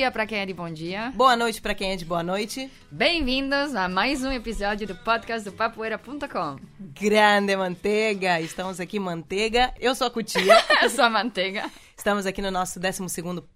[0.00, 1.12] Bom dia para quem é de bom dia.
[1.14, 2.70] Boa noite para quem é de boa noite.
[2.90, 6.58] Bem-vindos a mais um episódio do podcast do Papoeira.com.
[6.98, 8.40] Grande Manteiga!
[8.40, 9.74] Estamos aqui, Manteiga.
[9.78, 10.54] Eu sou a Cutia.
[10.82, 11.70] Eu sou a Manteiga.
[11.94, 13.02] Estamos aqui no nosso 12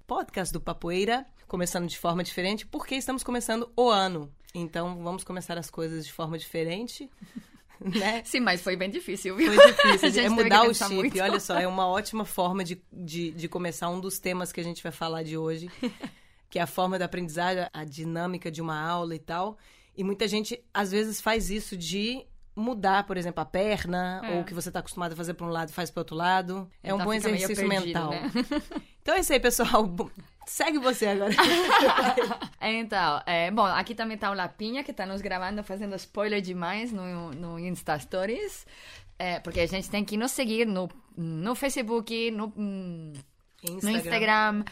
[0.07, 4.31] podcast do Papoeira, começando de forma diferente, porque estamos começando o ano.
[4.55, 7.09] Então, vamos começar as coisas de forma diferente.
[7.81, 8.23] Né?
[8.25, 9.53] Sim, mas foi bem difícil, viu?
[9.53, 10.95] Foi difícil, é mudar o chip.
[10.95, 11.21] muito.
[11.21, 14.65] Olha só, é uma ótima forma de, de, de começar um dos temas que a
[14.65, 15.69] gente vai falar de hoje,
[16.55, 19.59] que é a forma da aprendizagem, a dinâmica de uma aula e tal.
[19.97, 24.31] E muita gente, às vezes, faz isso de mudar, por exemplo, a perna, É.
[24.37, 26.71] ou o que você está acostumado a fazer para um lado faz para outro lado.
[26.81, 28.11] É um Então bom fica meio exercício perdido, mental.
[28.13, 28.31] né?
[29.03, 29.83] Então é isso aí, pessoal.
[29.85, 30.09] Bom,
[30.47, 31.35] Segue você agora.
[32.63, 36.93] Então, é, bom, aqui também tá o Lapinha, que tá nos gravando, fazendo spoiler demais
[36.93, 38.65] no, no Insta Stories.
[39.19, 42.53] É, porque a gente tem que nos seguir no, no Facebook, no,
[43.65, 44.65] hum, no Instagram,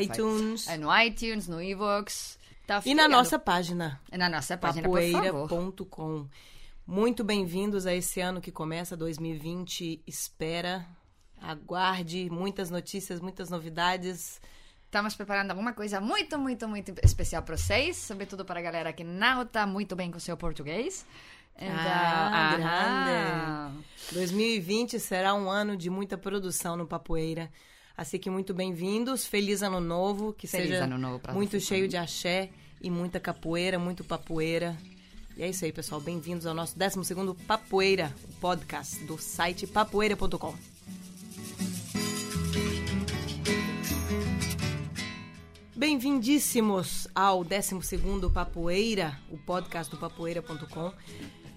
[0.00, 0.66] iTunes.
[0.68, 2.38] é, no iTunes, no Evox.
[2.66, 6.26] Tá E na nossa página, na nossa página, papoeira.com.
[6.86, 10.02] Muito bem-vindos a esse ano que começa, 2020.
[10.06, 10.86] Espera,
[11.40, 14.40] aguarde muitas notícias, muitas novidades.
[14.84, 19.04] Estamos preparando alguma coisa muito, muito, muito especial para vocês, sobretudo para a galera que
[19.04, 21.04] não está muito bem com seu português.
[21.60, 23.72] Então, Ah, aham.
[24.12, 27.50] 2020 será um ano de muita produção no Papoeira.
[27.98, 32.48] Assim que muito bem-vindos, feliz ano novo, que Feliz seja novo muito cheio de axé
[32.80, 34.76] e muita capoeira, muito papoeira.
[35.36, 36.00] E é isso aí, pessoal.
[36.00, 40.54] Bem-vindos ao nosso 12º Papoeira, o podcast do site papoeira.com.
[45.74, 50.92] Bem-vindíssimos ao 12º Papoeira, o podcast do papoeira.com.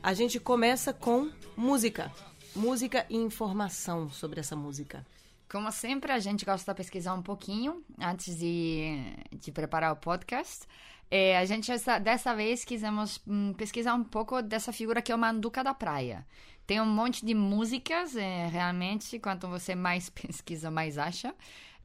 [0.02, 2.12] A gente começa com música.
[2.56, 5.06] Música e informação sobre essa música.
[5.51, 8.95] Como sempre, a gente gosta de pesquisar um pouquinho antes de,
[9.31, 10.66] de preparar o podcast.
[11.09, 15.16] É, a gente, essa- dessa vez, quisemos hum, pesquisar um pouco dessa figura que é
[15.16, 16.25] o Manduca da Praia.
[16.66, 21.35] Tem um monte de músicas, é, realmente, quanto você mais pesquisa, mais acha.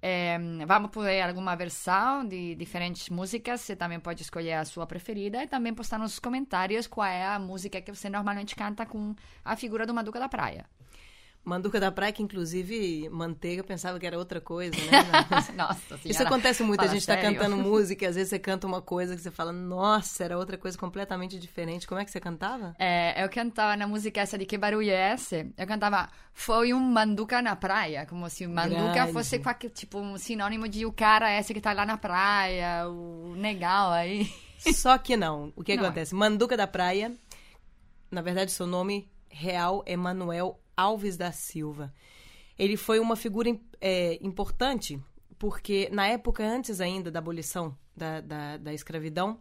[0.00, 3.62] É, vamos por alguma versão de diferentes músicas.
[3.62, 7.38] Você também pode escolher a sua preferida e também postar nos comentários qual é a
[7.41, 9.12] música que você normalmente canta com
[9.44, 10.66] a figura do Manduca da Praia.
[11.47, 14.91] Manduca da Praia, que inclusive manteiga, pensava que era outra coisa, né?
[15.57, 16.01] Nossa senhora.
[16.05, 17.39] Isso acontece muito, a gente tá sério.
[17.39, 20.59] cantando música, e às vezes você canta uma coisa que você fala, nossa, era outra
[20.59, 21.87] coisa completamente diferente.
[21.87, 22.75] Como é que você cantava?
[22.81, 25.53] É, eu cantava na música essa de Que Barulho é Esse?
[25.57, 29.13] Eu cantava Foi um manduca na praia, como se manduca Grande.
[29.13, 33.34] fosse qualquer, tipo um sinônimo de o cara esse que tá lá na praia, o
[33.39, 34.28] legal aí.
[34.75, 35.53] Só que não.
[35.55, 35.87] O que Não é.
[35.87, 36.13] acontece?
[36.13, 37.15] Manduca da Praia,
[38.11, 41.93] na verdade, seu nome real é Manuel Alves da Silva.
[42.59, 45.01] Ele foi uma figura é, importante
[45.39, 49.39] porque, na época antes ainda da abolição da, da, da escravidão,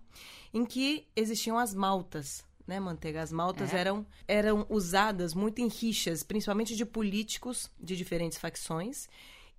[0.54, 3.22] em que existiam as maltas, né, Manteiga?
[3.22, 3.80] As maltas É.
[3.80, 9.08] eram, eram usadas muito em rixas, principalmente de políticos de diferentes facções.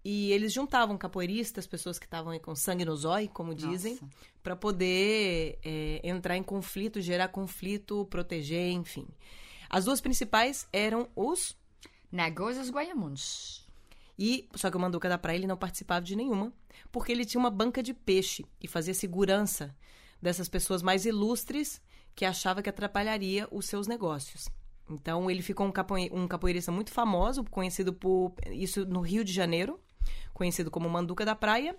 [0.05, 4.09] E eles juntavam capoeiristas, pessoas que estavam com sangue no zóio, como dizem, Nossa.
[4.43, 9.07] para poder é, entrar em conflito, gerar conflito, proteger, enfim.
[9.69, 11.57] As duas principais eram os
[12.11, 13.67] Negócios Guaiamuns.
[14.19, 16.53] e só que o Manduca da Praia ele não participava de nenhuma,
[16.91, 19.75] porque ele tinha uma banca de peixe e fazia segurança
[20.23, 21.81] dessas pessoas mais ilustres
[22.15, 24.49] que achava que atrapalharia os seus negócios.
[24.89, 29.33] Então ele ficou um, capoe- um capoeirista muito famoso, conhecido por isso no Rio de
[29.33, 29.79] Janeiro,
[30.33, 31.77] conhecido como Manduca da Praia,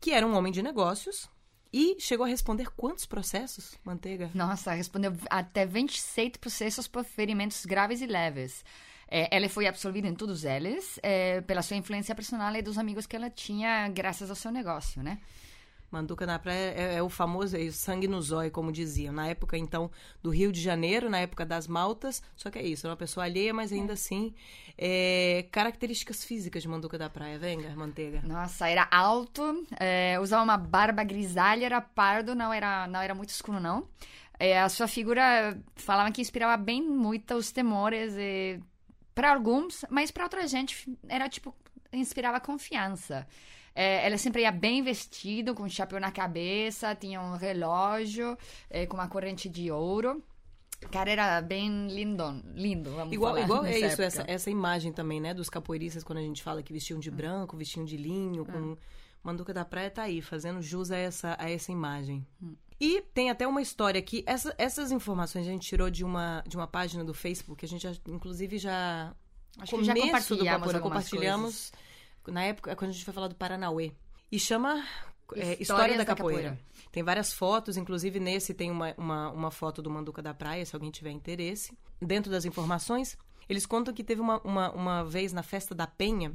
[0.00, 1.28] que era um homem de negócios
[1.70, 4.30] e chegou a responder quantos processos, Manteiga?
[4.32, 8.64] Nossa, respondeu até 26 processos por ferimentos graves e leves.
[9.10, 13.06] É, ela foi absolvida em todos eles é, pela sua influência personal e dos amigos
[13.06, 15.18] que ela tinha graças ao seu negócio, né?
[15.90, 19.12] Manduca na praia é, é o famoso é, o sangue no zóio, como diziam.
[19.12, 19.90] Na época, então,
[20.22, 22.22] do Rio de Janeiro, na época das Maltas.
[22.36, 24.34] Só que é isso, é uma pessoa alheia, mas ainda assim.
[24.76, 27.38] é, características físicas de Manduca da Praia.
[27.38, 28.20] Venga, manteiga.
[28.22, 33.30] Nossa, era alto, é, usava uma barba grisalha, era pardo, não era, não era muito
[33.30, 33.88] escuro, não.
[34.38, 38.14] É, a sua figura falavam que inspirava bem muito os temores
[39.18, 41.52] para alguns, mas para outra gente era tipo
[41.92, 43.26] inspirava confiança.
[43.74, 48.38] É, ela sempre ia bem vestido, com um chapéu na cabeça, tinha um relógio
[48.70, 50.22] é, com uma corrente de ouro.
[50.92, 53.44] Cara era bem lindo, lindo, vamos Igual, falar.
[53.44, 54.04] igual é isso, época.
[54.04, 55.34] essa, essa imagem também, né?
[55.34, 58.76] Dos capoeiristas, quando a gente fala que vestiam de branco, vestiam de linho, com.
[59.20, 62.24] Manduca da Praia tá aí, fazendo jus a essa, a essa imagem.
[62.80, 64.22] E tem até uma história aqui.
[64.26, 67.82] Essa- essas informações a gente tirou de uma, de uma página do Facebook, a gente
[67.82, 69.14] já, inclusive já.
[69.58, 71.72] Acho que já compartilhamos algumas compartilhamos
[72.28, 73.92] na época quando a gente foi falar do Paranauê.
[74.30, 74.84] E chama
[75.34, 76.50] é, História da da capoeira.
[76.50, 76.68] capoeira.
[76.92, 80.76] Tem várias fotos, inclusive nesse tem uma, uma, uma foto do Manduca da Praia, se
[80.76, 81.76] alguém tiver interesse.
[82.00, 86.32] Dentro das informações, eles contam que teve uma, uma, uma vez na festa da Penha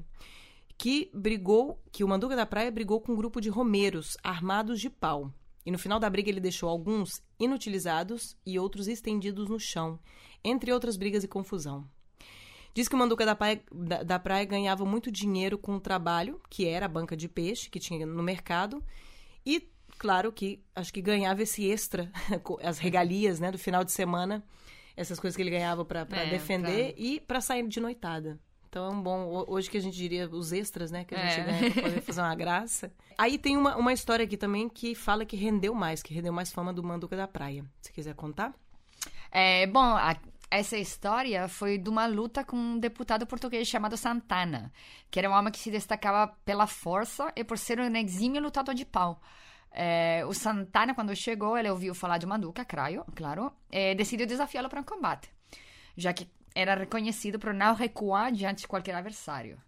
[0.77, 4.89] que brigou, que o Manduca da Praia brigou com um grupo de romeiros armados de
[4.89, 5.31] pau.
[5.65, 9.99] E no final da briga ele deixou alguns inutilizados e outros estendidos no chão,
[10.43, 11.87] entre outras brigas e confusão.
[12.73, 16.41] Diz que o Manduca da Praia, da, da Praia ganhava muito dinheiro com o trabalho,
[16.49, 18.83] que era a banca de peixe que tinha no mercado,
[19.45, 22.11] e claro que acho que ganhava esse extra,
[22.63, 24.43] as regalias, né, do final de semana,
[24.97, 28.39] essas coisas que ele ganhava para É, defender e para sair de noitada.
[28.73, 29.27] Então é um bom.
[29.27, 31.03] ho- Hoje que a gente diria os extras, né?
[31.05, 31.43] Que a gente É.
[31.43, 32.91] ganha pra poder fazer uma graça.
[33.19, 36.51] Aí tem uma, uma história aqui também que fala que rendeu mais, que rendeu mais
[36.51, 37.63] fama do Manduca da Praia.
[37.81, 38.51] Se quiser contar?
[39.31, 40.17] É, bom, a-
[40.49, 44.73] essa história foi de uma luta com um deputado português chamado Santana,
[45.11, 48.73] que era um homem que se destacava pela força e por ser um exímio lutador
[48.73, 49.21] de pau.
[49.71, 54.67] É, o Santana, quando chegou, ele ouviu falar de Manduca, claro, claro e decidiu desafiá-lo
[54.69, 55.29] para um combate,
[55.95, 59.59] já que era reconhecido por não recuar diante de qualquer adversário.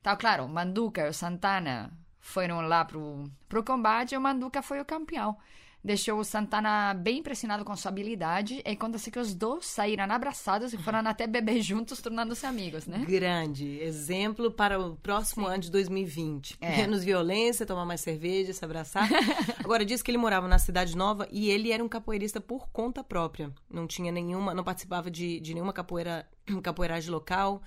[0.00, 1.90] Então, claro, Manduca e o Santana
[2.20, 5.36] foram lá pro, pro combate e o Manduca foi o campeão.
[5.84, 10.72] Deixou o Santana bem impressionado com sua habilidade e conta-se que os dois saíram abraçados
[10.72, 13.04] e foram até beber juntos, tornando-se amigos, né?
[13.06, 13.80] Grande.
[13.80, 16.56] Exemplo para o próximo ano de 2020.
[16.58, 16.78] É.
[16.78, 19.06] Menos violência, tomar mais cerveja, se abraçar.
[19.62, 23.04] Agora, diz que ele morava na Cidade Nova e ele era um capoeirista por conta
[23.04, 23.52] própria.
[23.68, 26.26] Não tinha nenhuma, não participava de, de nenhuma capoeira,
[26.64, 27.60] capoeiragem local,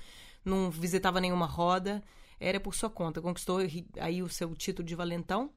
[0.44, 2.04] não visitava nenhuma roda.
[2.40, 3.22] Era por sua conta.
[3.22, 3.60] Conquistou
[4.00, 5.52] aí o seu título de valentão.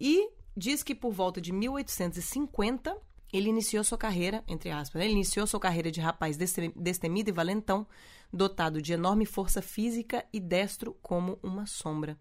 [0.00, 2.96] E diz que por volta de 1850
[3.32, 5.06] ele iniciou sua carreira, entre aspas, né?
[5.06, 7.86] ele iniciou sua carreira de rapaz destem- destemido e valentão,
[8.32, 12.18] dotado de enorme força física e destro como uma sombra.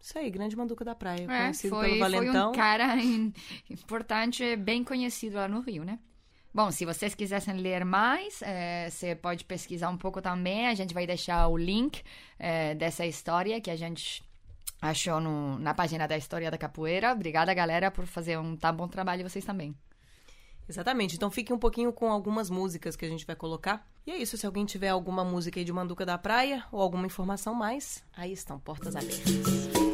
[0.00, 2.50] Isso aí, grande Manduca da Praia, É, conhecido foi, pelo foi valentão.
[2.50, 3.32] um cara im-
[3.68, 5.98] importante bem conhecido lá no Rio, né?
[6.52, 10.66] Bom, se vocês quisessem ler mais, eh, você pode pesquisar um pouco também.
[10.66, 12.02] A gente vai deixar o link
[12.40, 14.20] eh, dessa história que a gente
[14.80, 17.12] achou no- na página da História da Capoeira.
[17.12, 19.74] Obrigada, galera, por fazer um tão bom trabalho vocês também.
[20.68, 21.16] Exatamente.
[21.16, 23.84] Então fique um pouquinho com algumas músicas que a gente vai colocar.
[24.06, 27.06] E é isso, se alguém tiver alguma música aí de Manduca da Praia ou alguma
[27.06, 29.89] informação mais, aí estão portas abertas.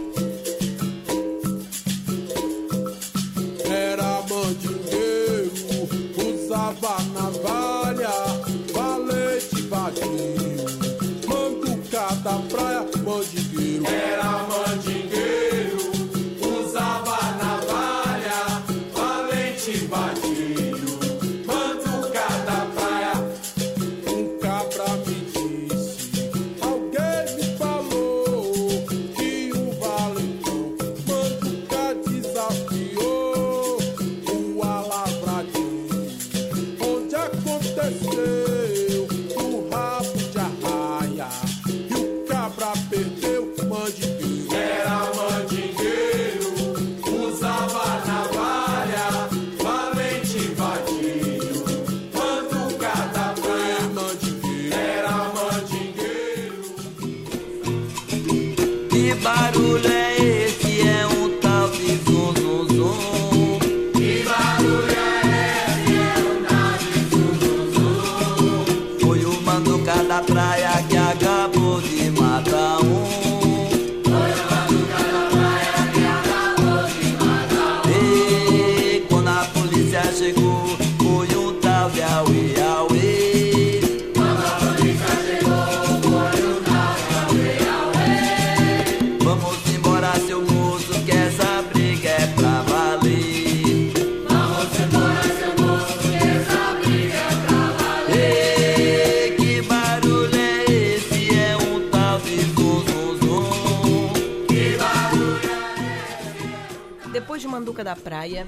[107.85, 108.47] Da Praia,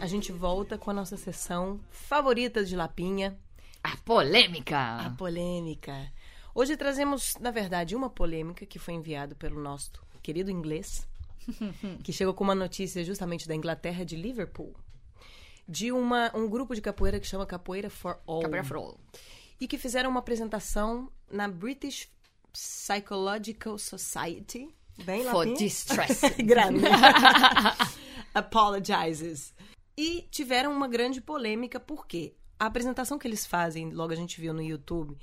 [0.00, 3.38] a gente volta com a nossa sessão favorita de Lapinha,
[3.84, 4.78] A polêmica!
[4.78, 6.10] a polêmica.
[6.54, 11.06] Hoje trazemos, na verdade, uma polêmica que foi enviado pelo nosso querido inglês,
[12.02, 14.74] que chegou com uma notícia justamente da Inglaterra, de Liverpool,
[15.68, 18.42] de uma, um grupo de capoeira que chama Capoeira for All.
[18.42, 19.00] Capoeira for all.
[19.60, 22.08] E que fizeram uma apresentação na British
[22.52, 24.68] Psychological Society.
[25.04, 26.20] Bem For distress.
[26.42, 26.82] Grande.
[28.34, 29.54] Apologizes.
[29.96, 34.54] E tiveram uma grande polêmica, porque a apresentação que eles fazem, logo a gente viu
[34.54, 35.16] no YouTube,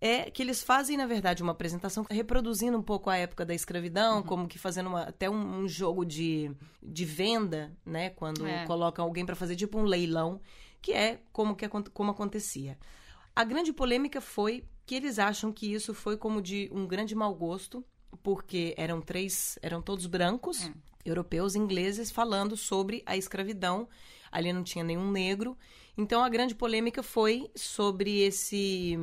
[0.00, 4.16] é que eles fazem, na verdade, uma apresentação reproduzindo um pouco a época da escravidão,
[4.18, 4.22] Uhum.
[4.22, 6.50] como que fazendo uma- até um, um jogo de,
[6.82, 8.10] de venda, né?
[8.10, 8.64] Quando É.
[8.66, 10.40] colocam alguém para fazer tipo um leilão,
[10.80, 12.78] que é como, que, como acontecia.
[13.36, 17.34] A grande polêmica foi que eles acham que isso foi como de um grande mau
[17.34, 17.84] gosto,
[18.22, 20.72] porque eram três, eram todos brancos, É.
[21.04, 23.88] europeus, ingleses, falando sobre a escravidão.
[24.30, 25.56] Ali não tinha nenhum negro.
[25.96, 28.96] Então a grande polêmica foi sobre esse.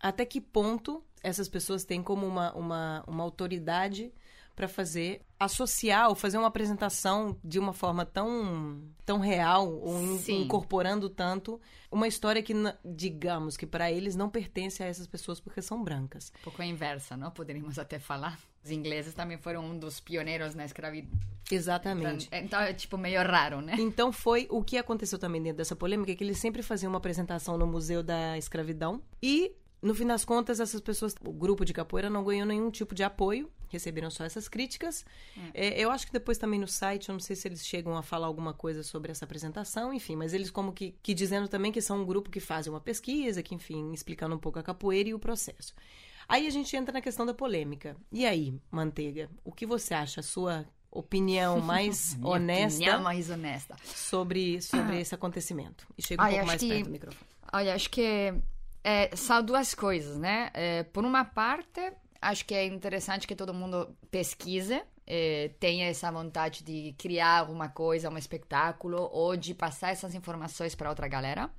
[0.00, 4.12] Até que ponto essas pessoas têm como uma, uma, uma autoridade
[4.54, 10.42] para fazer, associar ou fazer uma apresentação de uma forma tão, tão real, ou in-
[10.42, 11.60] incorporando tanto
[11.90, 12.52] uma história que,
[12.84, 16.32] digamos, que para eles não pertence a essas pessoas porque são brancas.
[16.40, 17.30] Um pouco inversa, não?
[17.30, 18.38] Poderíamos até falar.
[18.64, 21.10] Os ingleses também foram um dos pioneiros na escravidão.
[21.50, 22.28] Exatamente.
[22.32, 23.76] Então é tipo meio raro, né?
[23.78, 27.58] Então foi o que aconteceu também dentro dessa polêmica, que eles sempre faziam uma apresentação
[27.58, 29.52] no Museu da Escravidão e
[29.84, 33.02] no fim das contas essas pessoas, o grupo de capoeira não ganhou nenhum tipo de
[33.02, 35.04] apoio, receberam só essas críticas.
[35.52, 38.02] É, eu acho que depois também no site, eu não sei se eles chegam a
[38.02, 41.80] falar alguma coisa sobre essa apresentação, enfim, mas eles como que, que dizendo também que
[41.80, 45.14] são um grupo que fazem uma pesquisa, que enfim, explicando um pouco a capoeira e
[45.14, 45.74] o processo.
[46.26, 47.96] Aí a gente entra na questão da polêmica.
[48.10, 50.20] E aí, Manteiga, o que você acha?
[50.20, 53.76] A sua opinião mais Minha honesta opinião mais honesta.
[53.84, 55.86] sobre, sobre esse acontecimento.
[55.98, 57.26] E chega um Ai, pouco mais que- perto do microfone.
[57.52, 58.32] Olha, acho que
[58.84, 60.50] é, são duas coisas, né?
[60.52, 61.80] É, por uma parte,
[62.20, 67.70] acho que é interessante que todo mundo pesquise, é, tenha essa vontade de criar alguma
[67.70, 71.50] coisa, um espetáculo, ou de passar essas informações para outra galera,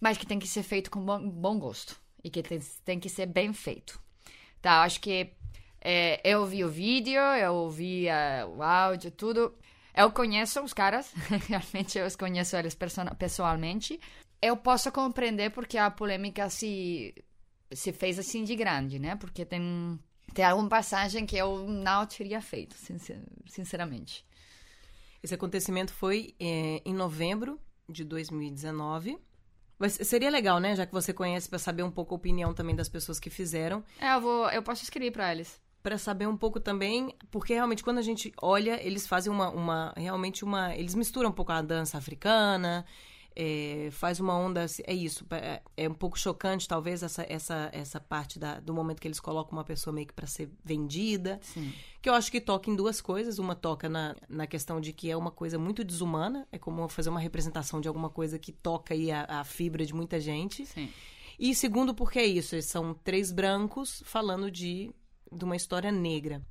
[0.00, 3.10] mas que tem que ser feito com bom, bom gosto e que tem, tem que
[3.10, 4.00] ser bem feito.
[4.62, 5.30] Tá, acho que
[5.80, 9.54] é, eu vi o vídeo, eu vi é, o áudio, tudo.
[9.94, 11.12] Eu conheço os caras,
[11.48, 12.76] realmente eu os conheço eles
[13.18, 14.00] pessoalmente.
[14.40, 17.14] Eu posso compreender porque a polêmica se,
[17.72, 19.16] se fez assim de grande, né?
[19.16, 19.98] Porque tem,
[20.32, 24.24] tem alguma passagem que eu não teria feito, sincer- sinceramente.
[25.22, 29.18] Esse acontecimento foi é, em novembro de 2019.
[29.78, 30.74] Mas seria legal, né?
[30.74, 33.84] Já que você conhece, para saber um pouco a opinião também das pessoas que fizeram.
[34.00, 35.60] É, eu, vou, eu posso escrever para eles.
[35.82, 39.92] Para saber um pouco também, porque realmente quando a gente olha, eles fazem uma, uma
[39.96, 42.84] realmente uma, eles misturam um pouco a dança africana,
[43.40, 47.70] é, faz uma onda, assim- é isso, é, é um pouco chocante talvez essa essa
[47.72, 51.38] essa parte da, do momento que eles colocam uma pessoa meio que para ser vendida,
[51.40, 51.72] Sim.
[52.02, 55.08] que eu acho que toca em duas coisas, uma toca na, na questão de que
[55.08, 58.92] é uma coisa muito desumana, é como fazer uma representação de alguma coisa que toca
[58.92, 60.90] aí a, a fibra de muita gente, Sim.
[61.38, 64.92] e segundo, porque é isso, são três brancos falando de,
[65.32, 66.44] de uma história negra.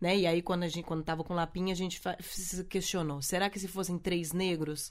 [0.00, 0.18] Né?
[0.18, 3.60] E aí, quando a gente quando tava com Lapinha, a gente se questionou: será que
[3.60, 4.90] se fossem três negros,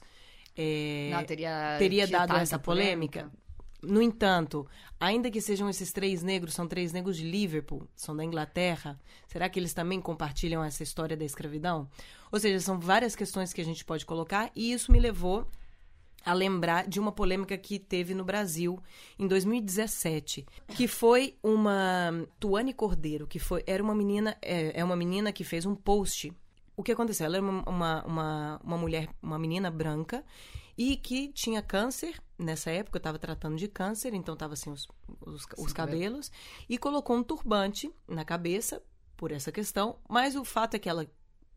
[0.56, 3.30] é, Não teria, teria dado essa polêmica?
[3.82, 4.64] No entanto,
[5.00, 9.48] ainda que sejam esses três negros, são três negros de Liverpool, são da Inglaterra, será
[9.48, 11.88] que eles também compartilham essa história da escravidão?
[12.30, 15.48] Ou seja, são várias questões que a gente pode colocar, e isso me levou
[16.24, 18.80] a lembrar de uma polêmica que teve no Brasil
[19.18, 24.94] em 2017, que foi uma Tuane Cordeiro, que foi era uma menina é, é uma
[24.96, 26.32] menina que fez um post.
[26.82, 27.26] O que aconteceu?
[27.26, 30.24] Ela era uma, uma, uma, uma mulher, uma menina branca
[30.76, 34.88] e que tinha câncer nessa época, estava tratando de câncer, então tava assim os,
[35.24, 36.32] os, os cabelos
[36.68, 38.82] e colocou um turbante na cabeça
[39.16, 41.06] por essa questão, mas o fato é que ela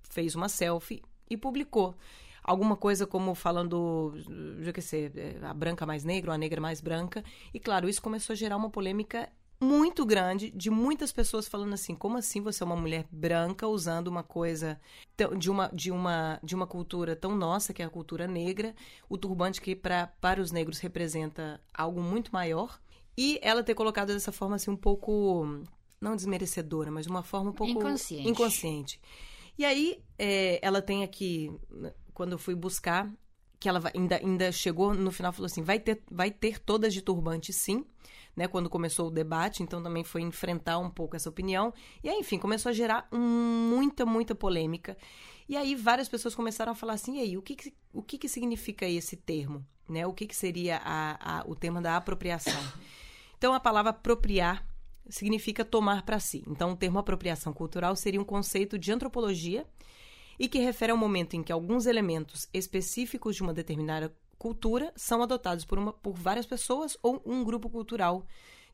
[0.04, 1.96] fez uma selfie e publicou
[2.44, 4.14] alguma coisa como falando,
[4.60, 7.24] já que sei, a branca mais negra, ou a negra mais branca.
[7.52, 9.28] E claro, isso começou a gerar uma polêmica
[9.60, 14.08] muito grande de muitas pessoas falando assim, como assim você é uma mulher branca usando
[14.08, 14.80] uma coisa
[15.38, 18.76] de uma de uma de uma cultura tão nossa que é a cultura negra,
[19.10, 22.80] o turbante que pra, para os negros representa algo muito maior.
[23.18, 25.64] E ela ter colocado dessa forma assim um pouco
[26.02, 28.28] não desmerecedora, mas de uma forma um pouco Inconsciente.
[28.28, 29.02] inconsciente.
[29.58, 31.50] E aí, é, ela tem aqui,
[32.14, 33.10] quando eu fui buscar,
[33.60, 37.02] que ela ainda, ainda chegou no final falou assim: vai ter, vai ter todas de
[37.02, 37.86] turbante, sim.
[38.36, 41.74] Né, quando começou o debate, então também foi enfrentar um pouco essa opinião.
[42.04, 44.98] E aí, enfim, começou a gerar muita, muita polêmica.
[45.48, 48.18] E aí várias pessoas começaram a falar assim: e aí, o que, que- o que,
[48.18, 49.66] que significa esse termo?
[49.88, 50.06] Né?
[50.06, 52.62] O que, que seria a, a- o termo da apropriação?
[53.38, 54.68] Então, a palavra apropriar
[55.08, 56.44] significa tomar para si.
[56.48, 59.66] Então, o termo apropriação cultural seria um conceito de antropologia
[60.40, 65.24] e que refere ao momento em que alguns elementos específicos de uma determinada cultura são
[65.24, 68.26] adotados por, uma, por várias pessoas ou um grupo cultural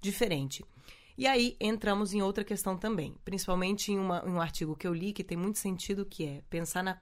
[0.02, 0.64] diferente.
[1.18, 4.94] E aí entramos em outra questão também, principalmente em, uma- em um artigo que eu
[4.94, 7.00] li que tem muito sentido, que é pensar na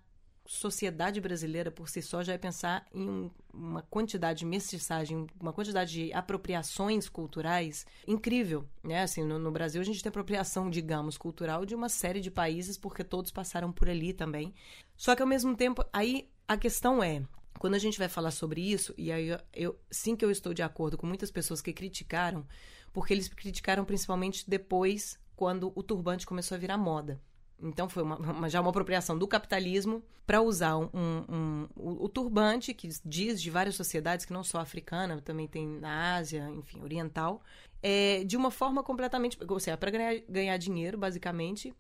[0.52, 5.54] sociedade brasileira por si só já é pensar em um- uma quantidade de mestiçagem, uma
[5.54, 9.04] quantidade de apropriações culturais incrível, né?
[9.04, 12.80] Assim, no, no Brasil a gente tem apropriação, digamos, cultural de uma série de países
[12.80, 14.52] porque todos passaram por ali também.
[14.98, 17.22] Só que ao mesmo tempo, aí a questão é,
[17.60, 20.52] quando a gente vai falar sobre isso, e aí eu, eu sim que eu estou
[20.52, 22.44] de acordo com muitas pessoas que criticaram,
[22.92, 27.22] porque eles criticaram principalmente depois, quando o turbante começou a virar moda.
[27.62, 32.10] Então foi uma, uma- já uma apropriação do capitalismo para usar um, um- o, o
[32.10, 36.82] turbante, que diz de várias sociedades, que não só africana, também tem na Ásia, enfim,
[36.82, 37.42] oriental,
[37.82, 39.38] é, de uma forma completamente.
[39.48, 41.74] Ou seja, para ganhar, ganhar dinheiro, basicamente.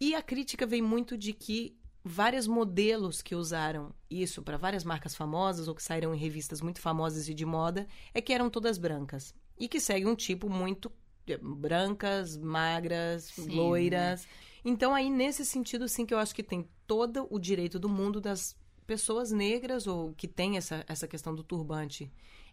[0.00, 5.14] E a crítica vem muito de que vários modelos que usaram isso para várias marcas
[5.14, 8.78] famosas ou que saíram em revistas muito famosas e de moda é que eram todas
[8.78, 10.90] brancas e que seguem um tipo muito
[11.26, 14.26] eh, brancas, magras, Sim, loiras.
[14.64, 18.20] Então aí nesse sentido sim que eu acho que tem todo o direito do mundo
[18.20, 22.10] das pessoas negras ou que tem essa, essa questão do turbante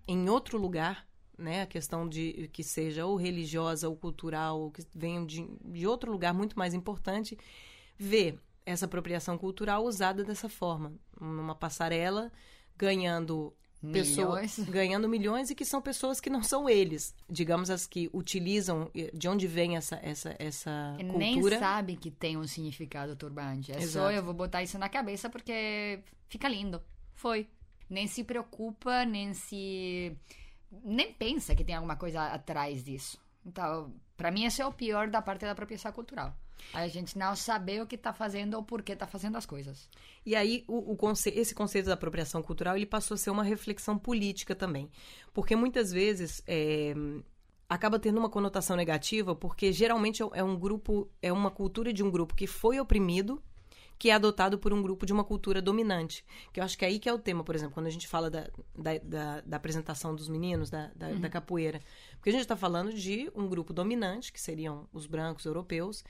[0.08, 1.08] em outro lugar,
[1.38, 1.62] né?
[1.62, 6.12] A questão de que seja ou religiosa ou cultural ou que venham de, de outro
[6.12, 7.38] lugar muito mais importante,
[7.98, 12.32] ver essa apropriação cultural usada dessa forma, numa passarela,
[12.78, 13.54] ganhando
[13.92, 14.60] pessoas Milhões.
[14.70, 19.28] ganhando milhões e que são pessoas que não são eles, digamos as que utilizam de
[19.28, 21.60] onde vem essa essa essa E nem cultura.
[21.60, 23.72] sabe que tem um significado turbante.
[23.72, 24.12] É só Exato.
[24.12, 26.82] eu vou botar isso na cabeça porque fica lindo.
[27.14, 27.48] Foi.
[27.90, 30.16] Nem se preocupa, nem se.
[30.84, 33.18] Nem pensa que tem alguma coisa atrás disso.
[33.46, 36.36] Então, pra mim, esse é o pior da parte da apropriação cultural.
[36.74, 39.90] A gente não saber o que tá fazendo ou por que tá fazendo as coisas.
[40.26, 43.44] E aí, o, o conce- esse conceito da apropriação cultural, ele passou a ser uma
[43.44, 44.90] reflexão política também.
[45.34, 46.94] Porque muitas vezes é,
[47.70, 52.04] acaba tendo uma conotação negativa, porque geralmente é- é um grupo, é uma cultura de
[52.04, 53.42] um grupo que foi oprimido,
[53.98, 56.26] que é adotado por um grupo de uma cultura dominante.
[56.52, 58.08] Que eu acho que é aí que é o tema, por exemplo, quando a gente
[58.08, 61.80] fala da, da, da- da apresentação dos meninos, da, da, da capoeira.
[62.18, 66.04] Porque a gente está falando de um grupo dominante, que seriam os brancos europeus,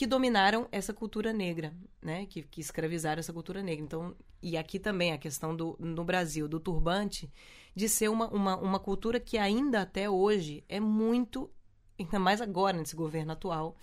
[0.00, 2.24] que dominaram essa cultura negra, né?
[2.24, 3.84] Que, que escravizaram essa cultura negra.
[3.84, 7.30] Então, e aqui também a questão do no Brasil do turbante
[7.76, 11.50] de ser uma, uma, uma cultura que ainda até hoje é muito,
[11.98, 13.76] ainda mais agora nesse governo atual,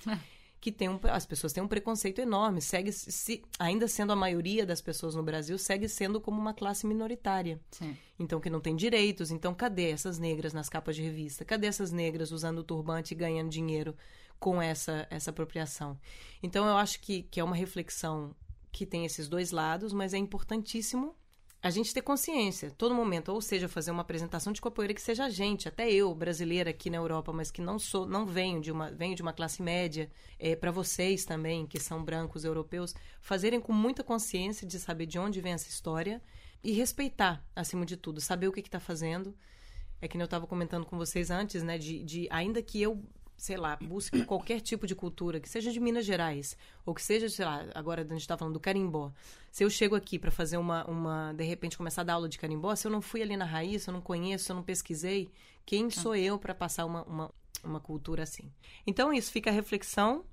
[0.59, 4.65] que tem um, as pessoas têm um preconceito enorme, segue se ainda sendo a maioria
[4.65, 7.61] das pessoas no Brasil segue sendo como uma classe minoritária.
[7.69, 7.95] Sim.
[8.17, 9.29] Então, que não tem direitos.
[9.29, 11.45] Então, cadê essas negras nas capas de revista?
[11.45, 13.95] Cadê essas negras usando o turbante e ganhando dinheiro
[14.39, 15.99] com essa, essa apropriação?
[16.41, 18.35] Então, eu acho que, que é uma reflexão
[18.71, 21.15] que tem esses dois lados, mas é importantíssimo
[21.61, 25.25] a gente ter consciência, todo momento, ou seja, fazer uma apresentação de capoeira que seja
[25.25, 28.71] a gente, até eu, brasileira aqui na Europa, mas que não sou, não venho de
[28.71, 33.59] uma, venho de uma classe média, é, para vocês também, que são brancos europeus, fazerem
[33.59, 36.21] com muita consciência de saber de onde vem essa história
[36.63, 39.35] e respeitar, acima de tudo, saber o que está fazendo.
[39.99, 41.79] É que eu estava comentando com vocês antes, né?
[41.79, 43.03] De, de ainda que eu,
[43.37, 47.29] sei lá, busque qualquer tipo de cultura, que seja de Minas Gerais, ou que seja,
[47.29, 49.11] sei lá, agora a gente está falando do carimbó.
[49.51, 52.37] Se eu chego aqui para fazer uma, uma, de repente, começar a dar aula de
[52.39, 54.63] carimbó, se eu não fui ali na raiz, se eu não conheço, se eu não
[54.63, 55.29] pesquisei,
[55.65, 57.31] quem sou eu para passar uma, uma,
[57.63, 58.51] uma cultura assim?
[58.85, 60.25] Então, isso fica a reflexão.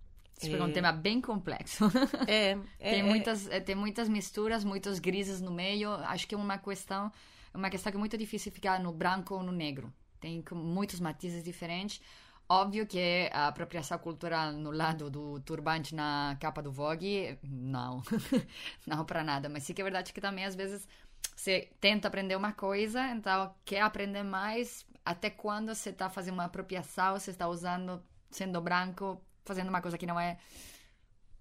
[0.42, 1.84] Isso é um tema bem complexo.
[2.26, 5.90] É, é, tem, é- muitas, eh, tem muitas misturas, muitos grises no meio.
[5.90, 7.12] Acho que é uma questão,
[7.52, 9.92] uma questão que é muito difícil ficar no branco ou no negro.
[10.20, 12.00] Tem muitos matizes diferentes.
[12.48, 18.02] Óbvio que a apropriação cultural no lado do turbante na capa do Vogue, não.
[18.86, 19.48] não para nada.
[19.48, 20.86] Mas sim que é verdade que também, às vezes,
[21.34, 24.86] você tenta aprender uma coisa, então quer aprender mais.
[25.04, 29.96] Até quando você está fazendo uma apropriação, você está usando, sendo branco, fazendo uma coisa
[29.96, 30.38] que não é.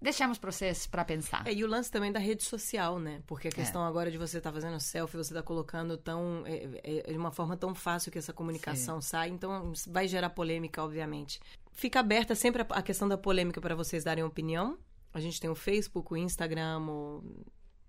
[0.04, 1.46] Deixamos para vocês para pensar.
[1.46, 3.22] É, e o lance também da rede social, né?
[3.26, 6.42] Porque a questão agora de você estar fazendo selfie, você tá colocando tão.
[6.46, 10.30] É, é- é de uma forma tão fácil que essa comunicação sai, então vai gerar
[10.30, 11.40] polêmica, obviamente.
[11.72, 14.78] Fica aberta sempre a, questão da polêmica para vocês darem opinião.
[15.12, 17.44] A gente tem o Facebook, o Instagram, o,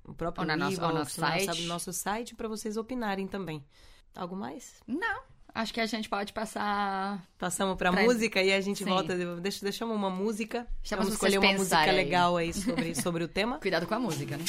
[0.05, 1.61] o próprio Ou nossa- Evox, ou nosso no site.
[1.67, 3.63] nosso site para vocês opinarem também.
[4.15, 4.75] Algo mais?
[4.87, 5.23] Não.
[5.55, 7.23] Acho que a gente pode passar.
[7.39, 8.89] Passamos pra Pra- música e a gente Sim.
[8.89, 9.15] volta.
[9.39, 10.67] Deixa, deixamos uma música.
[10.83, 11.95] Deixa Vamos escolher uma música aí.
[11.95, 13.57] legal aí sobre, sobre o tema.
[13.63, 14.43] Cuidado com a música, né?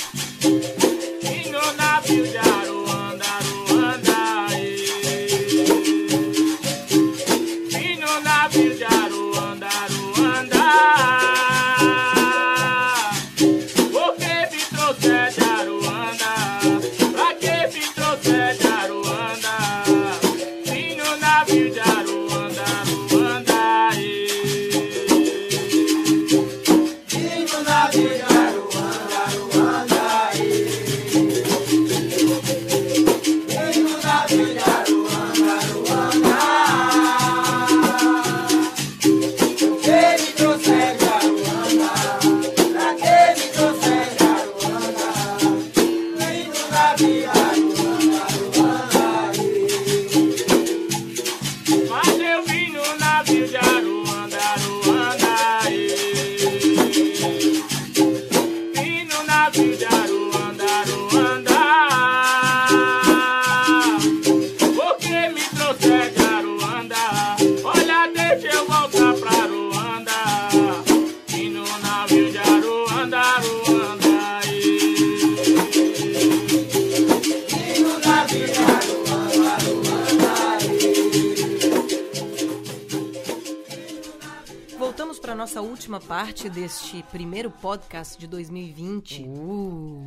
[86.50, 89.24] Deste primeiro podcast de 2020.
[89.26, 90.06] Uh.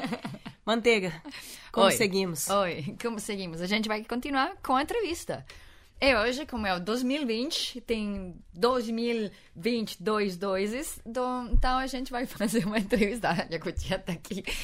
[0.64, 1.12] Manteiga,
[1.72, 2.48] conseguimos.
[2.48, 3.60] Oi, como seguimos?
[3.60, 5.44] A gente vai continuar com a entrevista.
[6.00, 12.64] E hoje, como é o 2020, tem 2022 doses, do- então a gente vai fazer
[12.66, 13.28] uma entrevista.
[13.30, 14.42] A Cutia tá aqui.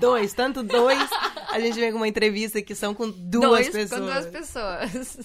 [0.00, 1.08] Dois, tanto dois.
[1.50, 4.00] A gente vem com uma entrevista que são com duas Dois pessoas.
[4.00, 5.18] com duas pessoas.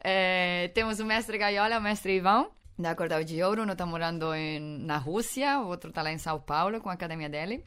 [0.00, 2.46] É, temos o mestre Gaiola, o mestre Ivan,
[2.78, 6.18] da Cordel de Ouro, um está morando em, na Rússia, o outro está lá em
[6.18, 7.64] São Paulo, com a academia dele.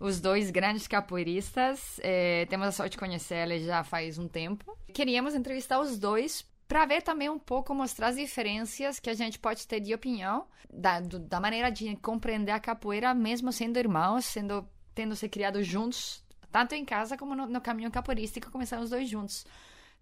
[0.00, 4.76] Os dois grandes capoeiristas, é, temos a sorte de conhecer eles já faz um tempo.
[4.92, 9.38] Queríamos entrevistar os dois para ver também um pouco, mostrar as diferenças que a gente
[9.38, 14.24] pode ter de opinião, da, do- da maneira de compreender a capoeira, mesmo sendo irmãos,
[14.26, 18.90] sendo tendo se criado juntos, tanto em casa como no, no caminho capoeirístico, começaram os
[18.90, 19.46] dois juntos.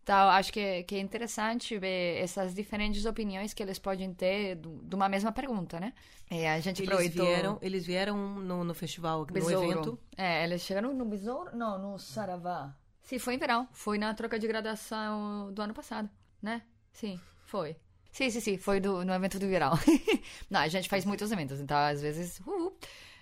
[0.06, 4.80] Então, acho que, que é interessante ver essas diferentes opiniões que eles podem ter do-
[4.84, 5.92] de uma mesma pergunta, né?
[6.30, 7.26] É, a gente Eles aproveitou...
[7.26, 9.64] vieram, eles vieram no, no festival, no Besouro.
[9.68, 9.98] evento.
[10.16, 11.56] É, eles chegaram no Besouro?
[11.56, 12.72] Não, no Saravá.
[13.02, 13.68] Sim, foi em verão.
[13.72, 16.08] Foi na troca de graduação do ano passado,
[16.40, 16.62] né?
[16.92, 17.74] Sim, foi.
[18.12, 18.58] Sim, sim, sim.
[18.58, 19.72] Foi do, no evento do verão.
[20.48, 22.38] Não, a gente faz muitos eventos, então às vezes...
[22.46, 22.72] Uh,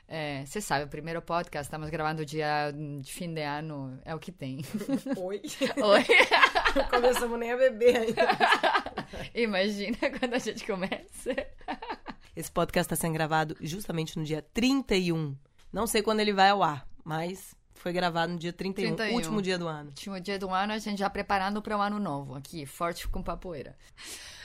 [0.07, 2.70] é, você sabe, o primeiro podcast, estamos gravando dia
[3.01, 4.61] de fim de ano, é o que tem.
[5.16, 5.40] Oi.
[5.83, 6.05] Oi?
[6.91, 8.29] Começamos nem a beber ainda.
[9.35, 11.35] Imagina quando a gente começa.
[12.35, 15.37] Esse podcast está sendo gravado justamente no dia 31.
[15.73, 19.15] Não sei quando ele vai ao ar, mas foi gravado no dia 31, 31.
[19.15, 19.89] último dia do ano.
[19.89, 23.23] Último dia do ano, a gente já preparando para o ano novo, aqui, forte com
[23.23, 23.77] papoeira.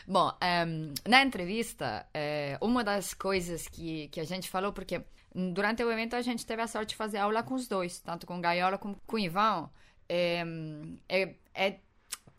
[0.08, 5.02] Bom, em, na entrevista, eh, uma das coisas que, que a gente falou, porque
[5.34, 8.26] durante o evento a gente teve a sorte de fazer aula com os dois, tanto
[8.26, 9.70] com o Gaiola como com o Ivan.
[10.10, 11.80] em, é, é-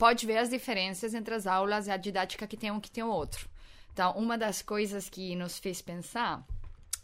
[0.01, 3.05] pode ver as diferenças entre as aulas e a didática que tem um que tem
[3.05, 3.47] o outro.
[3.93, 6.43] Então, uma das coisas que nos fez pensar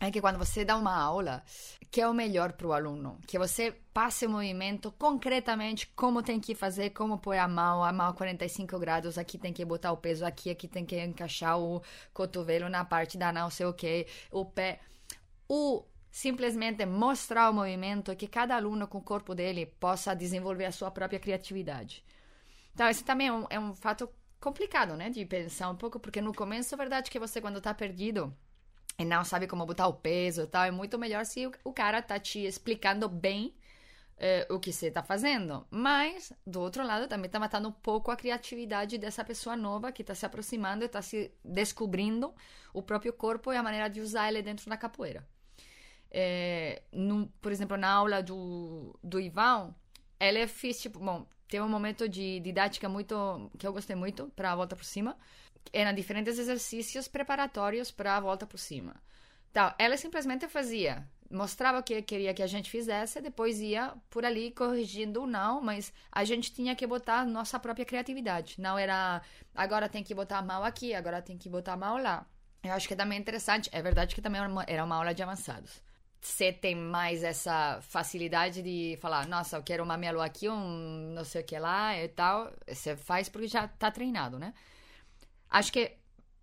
[0.00, 1.44] é que quando você dá uma aula,
[1.90, 6.40] que é o melhor para o aluno, que você passe o movimento concretamente, como tem
[6.40, 9.92] que fazer, como pôr a mão, a mão a 45 graus, aqui tem que botar
[9.92, 11.82] o peso aqui, aqui tem que encaixar o
[12.14, 14.80] cotovelo na parte da não sei o que, o pé.
[15.46, 20.72] O simplesmente mostrar o movimento que cada aluno com o corpo dele possa desenvolver a
[20.72, 22.02] sua própria criatividade.
[22.76, 24.06] Então, esse também é um, é um fato
[24.38, 27.72] complicado, né, de pensar um pouco, porque no começo é verdade que você, quando tá
[27.72, 28.36] perdido,
[28.98, 31.72] e não sabe como botar o peso e tal, é muito melhor se o, o
[31.72, 33.54] cara tá te explicando bem
[34.18, 35.66] eh, o que você tá fazendo.
[35.70, 40.04] Mas, do outro lado, também tá matando um pouco a criatividade dessa pessoa nova que
[40.04, 42.34] tá se aproximando e tá se descobrindo
[42.74, 45.26] o próprio corpo e a maneira de usar ele dentro da capoeira.
[46.10, 49.74] Eh, no- por exemplo, na aula do, do Ivan,
[50.20, 54.52] ele fez, tipo, bom, teve um momento de didática muito, que eu gostei muito, para
[54.52, 55.16] a volta por cima,
[55.72, 58.94] eram diferentes exercícios preparatórios para a volta por cima.
[59.50, 64.24] Então, ela simplesmente fazia, mostrava o que queria que a gente fizesse, depois ia por
[64.24, 68.61] ali corrigindo o não, mas a gente tinha que botar nossa própria criatividade.
[68.61, 69.22] Não era,
[69.54, 72.26] agora tem que botar mão aqui, agora tem que botar mão lá.
[72.62, 75.22] Eu acho que também é interessante, é verdade que também uma, era uma aula de
[75.22, 75.82] avançados.
[76.20, 81.24] Você tem mais essa facilidade de falar, nossa, eu quero uma lua aqui, um não
[81.24, 82.52] sei o que lá e tal.
[82.66, 84.52] Você faz porque já tá treinado, né?
[85.48, 85.92] Acho que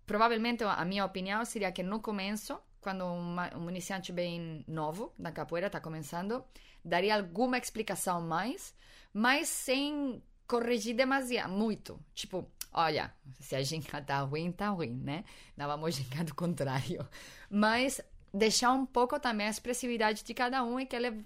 [0.06, 5.32] provavelmente a minha opinião seria que no começo, quando uma- um iniciante bem novo na
[5.32, 6.44] capoeira está começando,
[6.84, 8.74] daria alguma explicação mais,
[9.12, 11.98] mas sem corrigir demasiado, muito.
[12.14, 15.24] Tipo, olha, se a ginga tá ruim, tá ruim, né?
[15.56, 17.06] Não vamos gingar do contrário.
[17.50, 18.00] Mas
[18.34, 21.24] deixar um pouco também a expressividade de cada um e que ele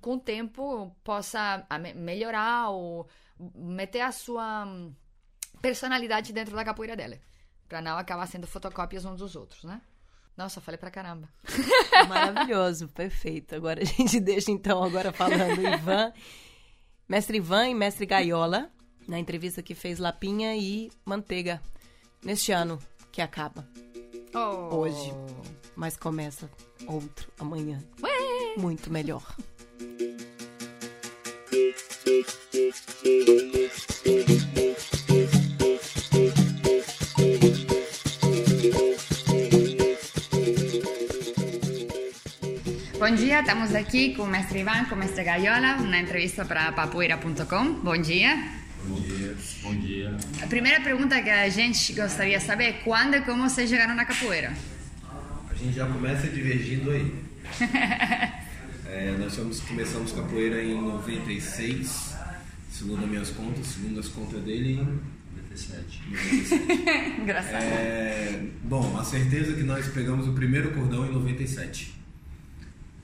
[0.00, 3.08] com o tempo possa a me- melhorar ou
[3.54, 4.94] meter a sua hum,
[5.60, 7.18] personalidade dentro da capoeira dela.
[7.68, 9.80] Pra não acabar sendo fotocópias uns dos outros, né?
[10.36, 11.28] Nossa, falei pra caramba.
[12.08, 13.54] Maravilhoso, perfeito.
[13.56, 16.12] Agora a gente deixa então agora falando Ivan,
[17.08, 18.70] mestre Ivan e mestre Gaiola,
[19.06, 21.60] na entrevista que fez Lapinha e Manteiga
[22.24, 22.78] neste ano
[23.12, 23.68] que acaba.
[24.34, 25.12] Hoje.
[25.74, 26.50] Mas começa
[26.86, 27.82] outro amanhã.
[28.56, 29.22] muito melhor.
[42.98, 46.72] Bom dia, estamos aqui com o mestre Ivan, com o mestre Gaiola, uma entrevista para
[46.72, 47.74] papoeira.com.
[47.74, 48.36] Bom dia.
[50.42, 53.94] A primeira pergunta que a gente gostaria de saber é quando e como vocês chegaram
[53.94, 54.52] na capoeira?
[55.50, 57.14] A gente já começa divergindo aí.
[58.90, 62.16] É, nós fomos, começamos capoeira em 96,
[62.72, 64.76] segundo as minhas contas, segundo as contas dele,
[65.36, 66.02] 97.
[66.10, 67.20] 97.
[67.20, 67.62] Engraçado.
[67.62, 71.94] É, bom, a certeza é que nós pegamos o primeiro cordão em 97.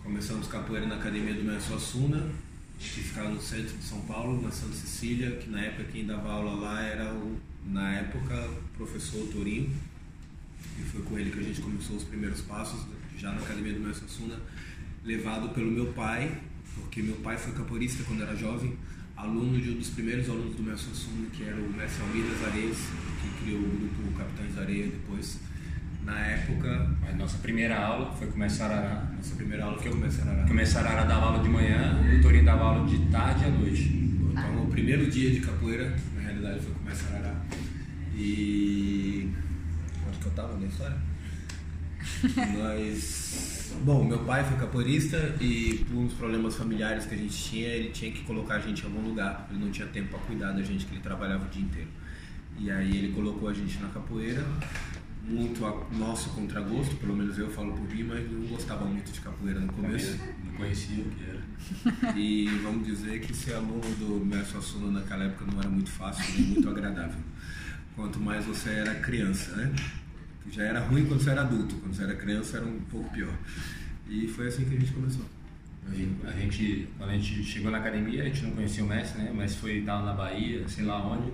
[0.03, 2.31] Começamos capoeira na academia do Mestre Assuna,
[2.79, 6.31] que ficava no centro de São Paulo, na Santa Cecília, que na época quem dava
[6.31, 9.71] aula lá era o, na época, o professor Torinho.
[10.79, 13.81] E foi com ele que a gente começou os primeiros passos, já na academia do
[13.81, 14.39] Mestre Assuna,
[15.05, 16.41] levado pelo meu pai,
[16.75, 18.77] porque meu pai foi capoeirista quando era jovem,
[19.17, 22.49] aluno de um dos primeiros alunos do Mestre Assuna, que era o Mestre Almir das
[22.49, 22.79] Areias,
[23.23, 25.39] que criou o grupo Capitães da Areia depois.
[26.05, 30.47] Na época, A nossa primeira aula foi começar a nossa primeira aula foi começar a
[30.47, 33.51] Começar a dava aula de manhã e o Torinho dava aula de tarde e à
[33.51, 34.05] noite.
[34.31, 37.47] Então, o primeiro dia de capoeira, na realidade, foi começar a arar.
[38.14, 39.33] E.
[40.07, 40.97] Onde que eu tava na história?
[42.59, 43.73] Nós.
[43.83, 47.88] Bom, meu pai foi capoeirista e por uns problemas familiares que a gente tinha, ele
[47.90, 49.49] tinha que colocar a gente em algum lugar.
[49.51, 51.88] Ele não tinha tempo para cuidar da gente, que ele trabalhava o dia inteiro.
[52.59, 54.45] E aí ele colocou a gente na capoeira,
[55.27, 59.21] muito a nosso contragosto, pelo menos eu falo por mim, mas não gostava muito de
[59.21, 60.19] capoeira no começo.
[60.45, 61.45] Não conhecia o que era.
[62.17, 66.25] E vamos dizer que ser aluno do Mestre Assuna naquela época não era muito fácil
[66.35, 67.21] nem muito agradável.
[67.97, 69.75] Quanto mais você era criança, né?
[70.51, 73.35] Já era ruim quando você era adulto, quando você era criança era um pouco pior.
[74.09, 75.25] E foi assim que a gente começou.
[76.27, 79.33] A gente, quando a gente chegou na academia, a gente não conhecia o mestre, né?
[79.35, 81.33] Mas foi tava na Bahia, sei lá onde.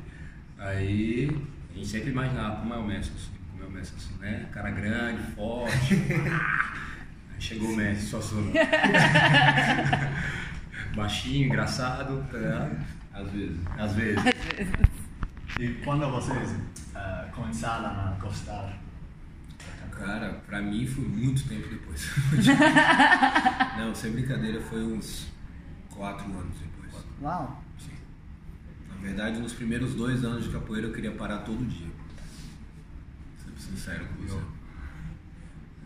[0.58, 1.30] Aí
[1.72, 3.39] a gente sempre imaginava como é o mestre, assim,
[3.70, 4.48] mestre assim, né?
[4.52, 5.94] Cara grande, forte.
[7.34, 8.52] Aí chegou o mestre, só sono.
[10.94, 12.76] Baixinho, engraçado, tá ligado?
[13.12, 13.58] Às vezes.
[13.78, 14.24] Às vezes.
[15.58, 16.56] E quando vocês
[16.94, 18.78] ah, começaram a gostar?
[20.00, 22.10] Cara, pra mim foi muito tempo depois.
[23.76, 25.28] não, sem brincadeira, foi uns
[25.90, 27.04] quatro anos depois.
[27.20, 27.62] Uau.
[27.78, 27.92] Sim.
[28.88, 31.89] Na verdade, nos primeiros dois anos de capoeira eu queria parar todo dia.
[33.70, 34.38] Sincero com você.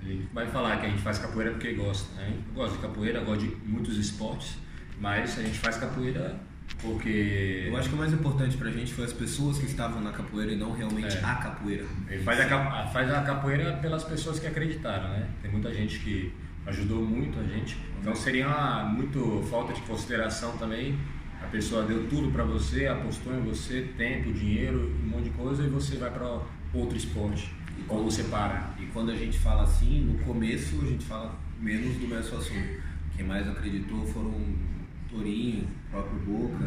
[0.03, 2.35] Ele vai falar que a gente faz capoeira porque gosta, né?
[2.49, 4.57] Eu gosto de capoeira, gosto de muitos esportes,
[5.01, 6.39] mas a gente faz capoeira
[6.81, 10.13] porque Eu acho que o mais importante pra gente foi as pessoas que estavam na
[10.13, 11.25] capoeira e não realmente É.
[11.25, 11.85] a capoeira.
[12.09, 15.29] ele faz a, faz a capoeira pelas pessoas que acreditaram, né?
[15.41, 16.33] Tem muita gente que
[16.67, 20.99] ajudou muito a gente, então seria uma, muito falta de consideração também.
[21.43, 25.63] A pessoa deu tudo pra você, apostou em você, tempo, dinheiro, um monte de coisa,
[25.63, 26.41] e você vai pra
[26.73, 27.55] outro esporte.
[27.89, 28.75] Ou você para.
[28.79, 32.83] E quando a gente fala assim, no começo a gente fala menos do Mestre Assunto.
[33.17, 34.35] Quem mais acreditou foram
[35.09, 36.65] Torinho, próprio Boca,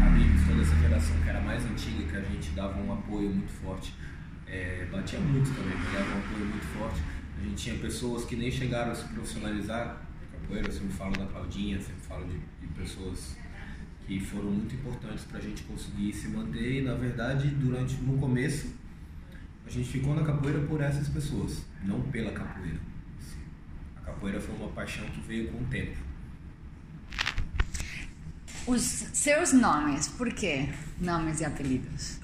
[0.00, 3.52] amigos, toda essa geração que era mais antiga, que a gente dava um apoio muito
[3.52, 3.94] forte.
[4.46, 7.00] É, batia muito também, dava um apoio muito forte.
[7.38, 10.02] A gente tinha pessoas que nem chegaram a se profissionalizar.
[10.32, 13.36] Capoeira, eu sempre falo da Claudinha, sempre falo de, de pessoas
[14.06, 18.18] que foram muito importantes para a gente conseguir se manter e na verdade durante no
[18.18, 18.68] começo
[19.66, 22.78] a gente ficou na capoeira por essas pessoas, não pela capoeira.
[23.96, 25.96] A capoeira foi uma paixão que veio com o tempo.
[28.66, 30.68] Os seus nomes, por quê?
[31.00, 32.18] Nomes e apelidos.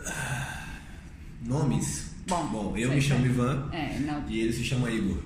[1.42, 2.10] Nomes?
[2.26, 3.30] Bom, Bom eu me chamo sei.
[3.30, 3.98] Ivan É,
[4.28, 5.18] e ele se chama Igor.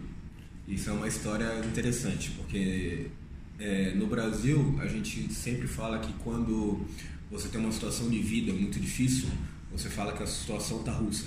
[0.66, 3.10] Isso é uma história interessante, porque
[3.58, 6.84] é, no Brasil a gente sempre fala que quando
[7.30, 9.28] você tem uma situação de vida muito difícil,
[9.70, 11.26] você fala que a situação tá russa.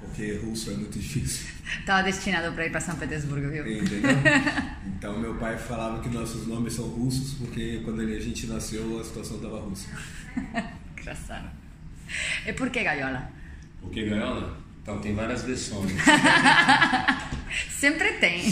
[0.00, 1.54] Porque russo é muito difícil.
[1.84, 3.66] Tava destinado para ir para São Petersburgo, viu?
[3.66, 4.10] Entendeu?
[5.04, 9.04] Então meu pai falava que nossos nomes são russos porque quando a gente nasceu a
[9.04, 9.86] situação estava russa.
[10.98, 11.50] Engraçado.
[12.46, 13.30] E por que Gaiola?
[13.82, 14.56] Por que gaiola?
[14.82, 15.92] Então tem várias versões.
[17.70, 18.42] Sempre tem.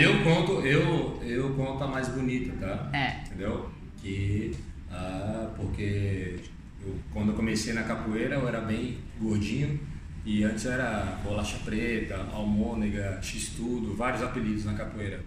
[0.00, 2.90] Eu conto, eu, eu conto a mais bonita, tá?
[2.96, 3.20] É.
[3.26, 3.70] Entendeu?
[4.00, 4.56] Que,
[4.90, 6.40] ah, porque
[6.84, 9.78] eu, quando eu comecei na capoeira eu era bem gordinho
[10.24, 15.20] e antes era bolacha preta, almônega, x-tudo, vários apelidos na capoeira.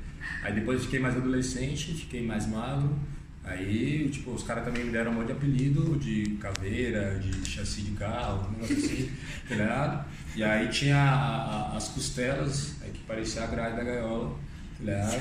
[0.44, 2.98] Aí depois fiquei mais adolescente, fiquei mais magro,
[3.44, 7.82] aí tipo, os caras também me deram um monte de apelido de caveira, de chassi
[7.82, 9.10] de carro, um negócio assim,
[9.58, 10.06] tá?
[10.36, 14.36] E aí tinha a- a- as costelas, aí que parecia a grade da gaiola,
[14.80, 15.20] tá?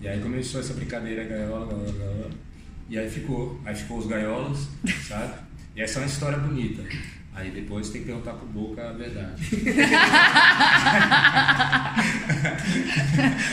[0.00, 2.30] E aí começou essa brincadeira, gaiola, gaiola, gaiola.
[2.90, 3.60] E aí ficou.
[3.64, 4.68] Aí ficou os gaiolas,
[5.06, 5.32] sabe?
[5.76, 6.82] E essa é uma história bonita.
[7.34, 9.42] Aí depois tem que perguntar pro Boca a verdade.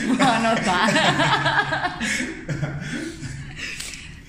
[0.06, 1.98] Vou anotar.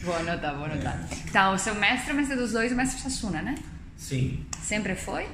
[0.02, 1.10] vou anotar, vou anotar.
[1.32, 3.56] Tá, o seu mestre, o mestre dos dois, o mestre Sassuna, né?
[3.98, 4.46] Sim.
[4.62, 5.28] Sempre foi?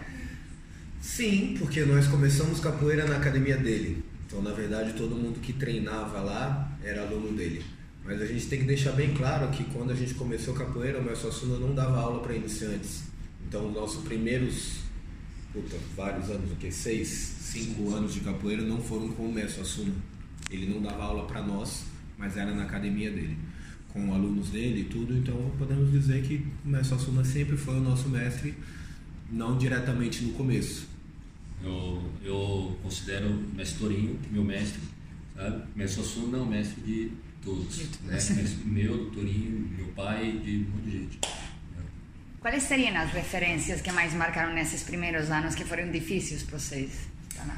[1.01, 4.03] Sim, porque nós começamos capoeira na academia dele.
[4.25, 7.63] Então, na verdade, todo mundo que treinava lá era aluno dele.
[8.03, 11.03] Mas a gente tem que deixar bem claro que quando a gente começou capoeira, o
[11.03, 13.06] Mestre Assuna não dava aula para iniciantes.
[13.47, 14.79] Então, os nossos primeiros,
[15.53, 16.69] puta, vários anos, o que?
[16.69, 19.93] Seis, cinco anos de capoeira não foram com o Mestre Assuna.
[20.51, 21.85] Ele não dava aula para nós,
[22.17, 23.37] mas era na academia dele.
[23.93, 27.79] Com alunos dele e tudo, então podemos dizer que o Mestre Assuna sempre foi o
[27.79, 28.53] nosso mestre,
[29.31, 30.87] não diretamente no começo.
[31.63, 34.81] Eu, eu considero o mestre Torinho meu mestre,
[35.33, 35.63] sabe?
[35.73, 37.77] Mestre Assuna é o mestre de todos.
[37.77, 38.13] Né?
[38.13, 41.19] Mestre meu, do Torinho, meu pai, de um monte de gente.
[42.49, 46.91] Quais seriam as referências que mais marcaram nesses primeiros anos que foram difíceis para vocês?
[47.35, 47.57] Tá na-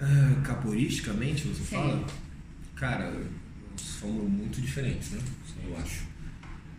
[0.00, 1.76] Ah, capoeiristicamente, você Sim.
[1.76, 2.04] fala?
[2.74, 3.16] Cara,
[3.76, 5.20] somos muito diferentes, né?
[5.64, 6.02] Eu acho.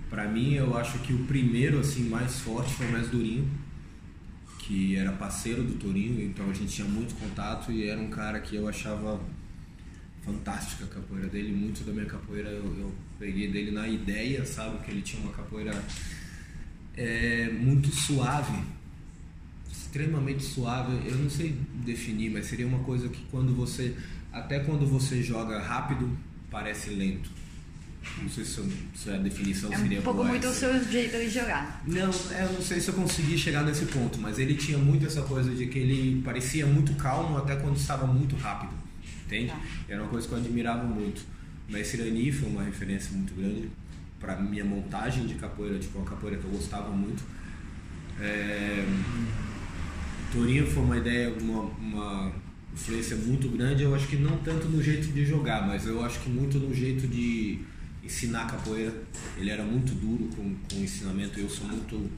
[0.09, 3.49] Pra mim, eu acho que o primeiro, assim, mais forte foi o Mestre Durinho,
[4.59, 8.41] que era parceiro do Torinho, então a gente tinha muito contato e era um cara
[8.41, 9.17] que eu achava
[10.25, 11.53] fantástica a capoeira dele.
[11.53, 14.83] Muito da minha capoeira eu, eu peguei dele na ideia, sabe?
[14.83, 15.71] Que ele tinha uma capoeira
[17.01, 18.61] é, muito suave,
[19.71, 20.91] extremamente suave.
[21.07, 23.95] Eu não sei definir, mas seria uma coisa que quando você,
[24.31, 26.09] até quando você joga rápido,
[26.51, 27.29] parece lento.
[28.21, 30.59] Não sei se, eu- se a definição É seria um pouco boa muito o essa.
[30.81, 31.83] seu jeito de jogar.
[31.85, 35.05] Não, é, eu não sei se eu consegui chegar nesse ponto, mas ele tinha muito
[35.05, 38.73] essa coisa de que ele parecia muito calmo até quando estava muito rápido,
[39.25, 39.47] entende?
[39.51, 39.59] Tá.
[39.87, 41.21] Era uma coisa que eu admirava muito.
[41.69, 43.69] Mas Irani foi uma referência muito grande
[44.19, 47.23] para minha montagem de capoeira, tipo uma capoeira que eu gostava muito.
[48.19, 48.85] É...
[50.31, 52.33] Torinho foi uma ideia, uma, uma
[52.73, 53.83] influência muito grande.
[53.83, 56.73] Eu acho que não tanto no jeito de jogar, mas eu acho que muito no
[56.73, 57.59] jeito de
[58.03, 58.93] ensinar capoeira.
[59.37, 61.39] Ele era muito duro com, com o ensinamento.
[61.39, 62.09] Eu sou muito,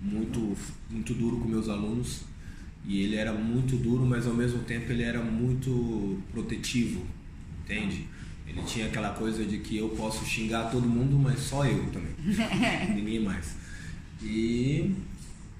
[0.00, 0.56] muito,
[0.90, 2.22] muito duro com meus alunos.
[2.84, 7.04] E ele era muito duro, mas ao mesmo tempo ele era muito protetivo,
[7.64, 8.06] entende?
[8.46, 12.14] Ele tinha aquela coisa de que eu posso xingar todo mundo, mas só eu também.
[12.94, 13.54] Ninguém mais.
[14.22, 14.94] E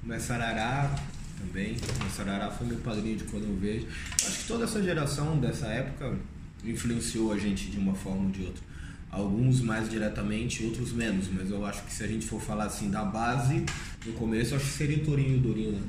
[0.02, 0.94] o Messarará
[1.38, 1.76] também.
[2.00, 3.86] O Messarará foi meu padrinho de quando eu vejo.
[4.14, 6.16] Acho que toda essa geração dessa época
[6.64, 8.62] influenciou a gente de uma forma ou de outra.
[9.10, 11.28] Alguns mais diretamente, outros menos.
[11.28, 13.64] Mas eu acho que se a gente for falar assim da base,
[14.04, 15.82] no começo, acho que seria o Torinho e o Dorinho, né?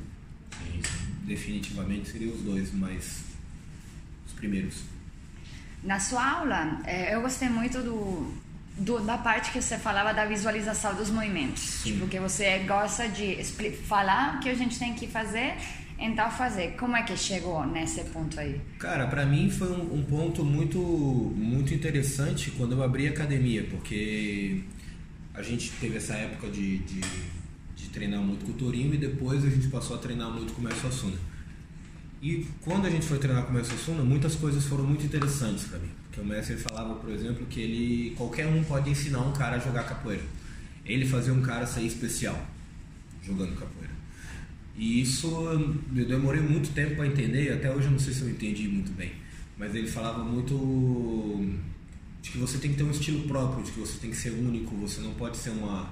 [1.23, 3.23] Definitivamente seriam os dois, mas
[4.25, 4.75] os primeiros.
[5.84, 8.34] Na sua aula, eh, eu gostei muito do,
[8.78, 11.82] do- da parte que você falava da visualização dos movimentos.
[11.84, 13.44] Tipo, que você gosta de
[13.88, 15.54] falar o que a gente tem que fazer,
[16.00, 16.76] então fazer.
[16.78, 18.60] Como é que chegou nesse ponto aí?
[18.80, 23.66] Cara, pra mim foi um, um ponto muito, muito interessante quando eu abri a academia,
[23.70, 24.63] porque
[25.34, 27.02] a gente teve essa época de, de,
[27.76, 30.62] de treinar muito com o Torinho e depois a gente passou a treinar muito com
[30.62, 31.18] o Mestre Assuna.
[32.21, 35.65] E quando a gente foi treinar com o Mestre Assuna, muitas coisas foram muito interessantes
[35.65, 35.89] pra mim.
[36.06, 39.60] Porque o Mestre falava, por exemplo, que ele qualquer um pode ensinar um cara a
[39.60, 40.23] jogar capoeira.
[40.86, 42.39] Ele fazia um cara sair especial
[43.21, 43.93] jogando capoeira.
[44.75, 45.27] E isso
[45.95, 48.91] eu demorei muito tempo para entender, até hoje eu não sei se eu entendi muito
[48.91, 49.12] bem.
[49.58, 51.43] Mas ele falava muito
[52.21, 54.32] de que você tem que ter um estilo próprio, de que você tem que ser
[54.32, 55.91] único, você não pode ser uma.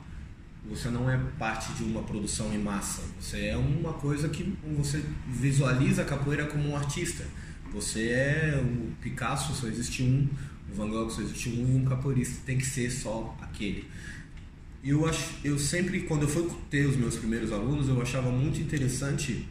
[0.70, 3.04] Você não é parte de uma produção em massa.
[3.20, 7.24] Você é uma coisa que você visualiza a capoeira como um artista.
[7.72, 10.28] Você é o Picasso, só existe um,
[10.72, 13.86] o Van Gogh só existe um, e um capoeirista tem que ser só aquele.
[14.84, 18.60] Eu acho, eu sempre, quando eu fui ter os meus primeiros alunos, eu achava muito
[18.62, 19.48] interessante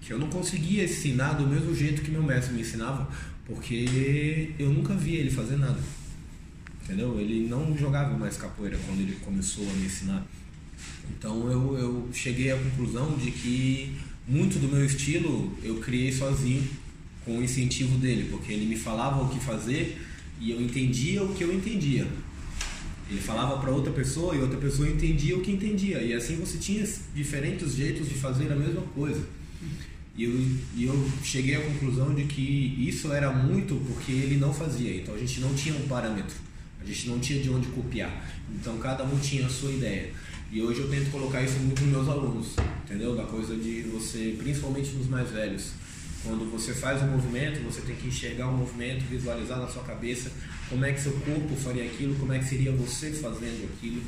[0.00, 3.08] que eu não conseguia ensinar do mesmo jeito que meu mestre me ensinava,
[3.46, 5.78] porque eu nunca vi ele fazer nada.
[6.82, 7.18] Entendeu?
[7.20, 10.26] Ele não jogava mais capoeira quando ele começou a me ensinar.
[11.10, 13.96] Então eu, eu cheguei à conclusão de que
[14.26, 16.62] muito do meu estilo eu criei sozinho
[17.24, 20.00] com o incentivo dele, porque ele me falava o que fazer
[20.40, 22.06] e eu entendia o que eu entendia.
[23.10, 26.02] Ele falava para outra pessoa e outra pessoa entendia o que entendia.
[26.02, 29.22] E assim você tinha diferentes jeitos de fazer a mesma coisa.
[30.16, 30.30] E eu,
[30.76, 34.96] e eu cheguei à conclusão de que isso era muito porque ele não fazia.
[34.96, 36.36] Então a gente não tinha um parâmetro.
[36.80, 38.34] A gente não tinha de onde copiar.
[38.54, 40.10] Então cada um tinha a sua ideia.
[40.52, 43.16] E hoje eu tento colocar isso muito nos meus alunos, entendeu?
[43.16, 45.72] Da coisa de você, principalmente nos mais velhos,
[46.22, 50.30] Quando você faz um movimento, você tem que enxergar o movimento, visualizar na sua cabeça
[50.68, 54.02] como é que seu corpo faria aquilo, como é que seria você fazendo aquilo,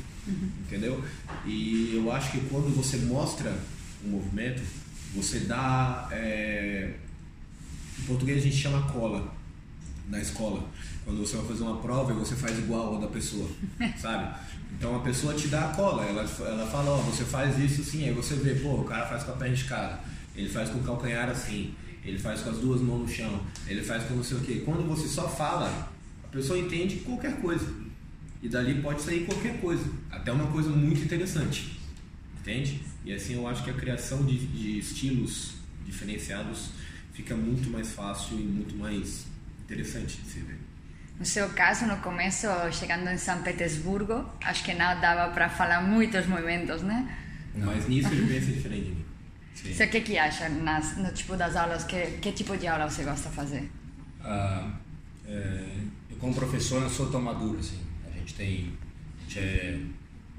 [0.61, 1.03] entendeu?
[1.47, 3.51] E eu acho que quando você mostra
[4.03, 4.61] o movimento,
[5.15, 6.07] você dá.
[6.11, 6.93] é,
[7.99, 9.33] em português a gente chama cola
[10.07, 10.63] na escola.
[11.03, 13.49] Quando você vai fazer uma prova e você faz igual a da pessoa,
[13.97, 14.35] sabe?
[14.77, 18.05] Então a pessoa te dá a cola, ela, ela fala, ó, você faz isso sim,
[18.05, 19.99] aí você vê, pô, o cara faz com a perna esticada,
[20.35, 23.81] ele faz com o calcanhar assim, ele faz com as duas mãos no chão, ele
[23.81, 24.61] faz com não sei o quê.
[24.65, 25.89] Quando você só fala,
[26.23, 27.85] a pessoa entende qualquer coisa.
[28.43, 31.79] E dali pode sair qualquer coisa, até uma coisa muito interessante.
[32.39, 32.81] Entende?
[33.03, 35.53] E assim eu acho que a criação de, de estilos
[35.83, 36.69] diferenciados
[37.13, 39.25] fica muito mais fácil e muito mais
[39.65, 40.57] interessante de se ver.
[41.19, 45.81] No seu caso, no começo, chegando em São Petersburgo, acho que não dava para falar
[45.81, 47.17] muitos movimentos, né?
[47.55, 49.05] Mas nisso ele pensa diferente de mim.
[49.55, 49.73] Sim.
[49.73, 51.85] Você o que que acha nas, no tipo das aulas?
[51.85, 53.71] Que, que tipo de aula você gosta de fazer?
[54.21, 54.73] Ah,
[55.25, 55.63] é,
[56.09, 57.79] eu como professor eu sou tão maduro assim.
[58.05, 58.73] A gente tem
[59.17, 59.79] a gente é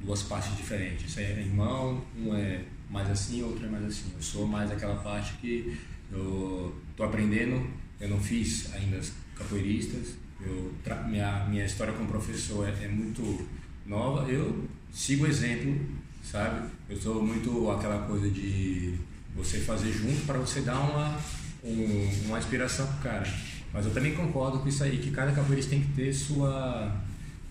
[0.05, 1.09] duas partes diferentes.
[1.09, 2.61] Isso é irmão, um é
[2.91, 4.13] mais assim, outro é mais assim.
[4.15, 5.79] Eu sou mais aquela parte que
[6.13, 7.67] eu tô aprendendo.
[8.01, 10.15] Eu não fiz ainda as capoeiristas.
[10.41, 10.73] Eu
[11.09, 13.47] minha minha história como professor é, é muito
[13.87, 14.29] nova.
[14.31, 15.75] Eu sigo o exemplo,
[16.23, 16.69] sabe?
[16.89, 18.95] Eu sou muito aquela coisa de
[19.35, 21.19] você fazer junto para você dar uma
[21.65, 23.27] um- uma inspiração pro cara.
[23.73, 26.95] Mas eu também concordo com isso aí, que cada capoeirista tem que ter sua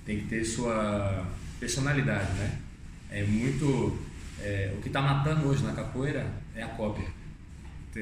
[0.05, 1.25] tem que ter sua
[1.59, 2.59] personalidade, né?
[3.09, 3.97] É muito
[4.39, 7.05] é, o que está matando hoje na capoeira é a cópia.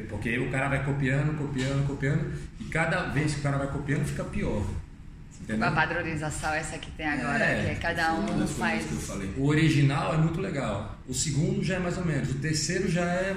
[0.10, 4.06] Porque o cara vai copiando, copiando, copiando e cada vez que o cara vai copiando
[4.06, 4.66] fica pior.
[5.42, 5.68] Entendeu?
[5.68, 8.86] A padronização essa que tem agora, É, que cada Uma um faz...
[8.86, 9.30] coisas que eu falei.
[9.38, 10.98] O original é muito legal.
[11.06, 12.32] O segundo já é mais ou menos.
[12.32, 13.36] O terceiro já é.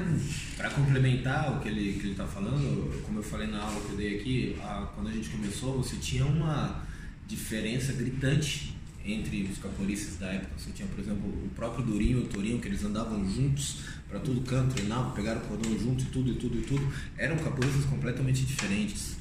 [0.56, 3.90] Para complementar o que ele que ele está falando, como eu falei na aula que
[3.90, 6.80] eu dei aqui, a- quando a gente começou, você tinha uma
[7.26, 8.72] diferença gritante
[9.04, 10.52] entre os capoeiristas da época.
[10.58, 14.20] Você tinha, por exemplo, o próprio Durinho e o Torinho, que eles andavam juntos para
[14.20, 16.86] todo canto, treinavam, pegaram o cordão juntos e tudo, e tudo, e tudo.
[17.18, 19.16] Eram capoeiristas completamente diferentes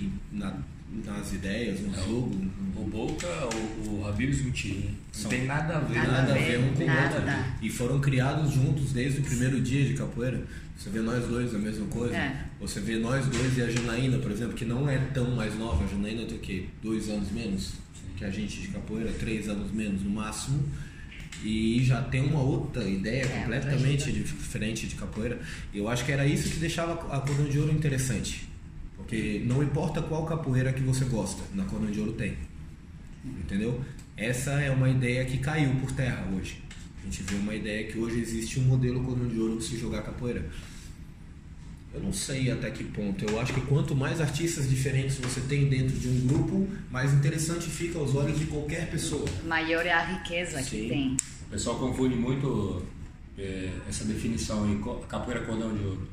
[0.00, 0.58] e na-
[1.04, 2.34] nas ideias, no jogo.
[2.36, 3.26] no- O Boca,
[3.86, 4.90] o, o Habib e o Muti, né?
[5.22, 5.94] Não tem nada a ver.
[5.96, 7.22] Nada Nada a ver, um com o outro.
[7.62, 10.44] E foram criados juntos desde o primeiro dia de capoeira.
[10.78, 12.14] Você vê nós dois a mesma coisa.
[12.14, 12.44] É.
[12.60, 15.84] Você vê nós dois e a Janaína, por exemplo, que não é tão mais nova.
[15.84, 16.66] A Janaína tem o quê?
[16.82, 17.72] Dois anos menos
[18.16, 20.62] que a gente de capoeira, três anos menos no máximo.
[21.46, 25.38] E já tem uma outra ideia É, completamente diferente de capoeira.
[25.72, 28.48] Eu acho que era isso que deixava a Cordão de Ouro interessante.
[28.96, 32.36] Porque não importa qual capoeira que você gosta, na Cordão de Ouro tem.
[33.24, 33.80] Entendeu?
[34.16, 36.60] Essa é uma ideia que caiu por terra hoje.
[37.00, 39.78] A gente vê uma ideia que hoje existe um modelo cordão de ouro de se
[39.78, 40.44] jogar capoeira.
[41.94, 43.24] Eu não sei até que ponto.
[43.24, 47.68] Eu acho que quanto mais artistas diferentes você tem dentro de um grupo, mais interessante
[47.70, 49.24] fica aos olhos de qualquer pessoa.
[49.46, 50.70] Maior é a riqueza Sim.
[50.70, 51.16] que tem.
[51.46, 52.82] O pessoal confunde muito
[53.38, 56.08] é, essa definição aí, capoeira cordão de ouro.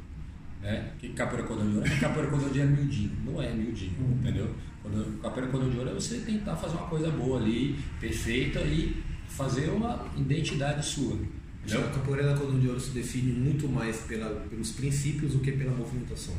[0.61, 0.91] Né?
[0.95, 1.88] O que capoeira cordão de ouro?
[1.91, 3.11] É capoeira cordão de ouro é miudinho.
[3.25, 4.49] Não é miudinho, entendeu?
[4.81, 9.01] Quando- Capoeira cordão de ouro é você tentar fazer uma coisa boa ali, perfeita e
[9.27, 11.17] fazer uma identidade sua.
[11.65, 15.31] Acho que A capoeira da cordão de ouro se define muito mais pela, pelos princípios
[15.34, 16.36] do que pela movimentação.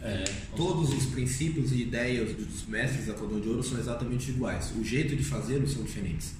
[0.00, 0.22] É,
[0.56, 4.72] Todos os princípios e ideias dos mestres da cordão de ouro são exatamente iguais.
[4.76, 6.36] O jeito de fazê-los são diferentes.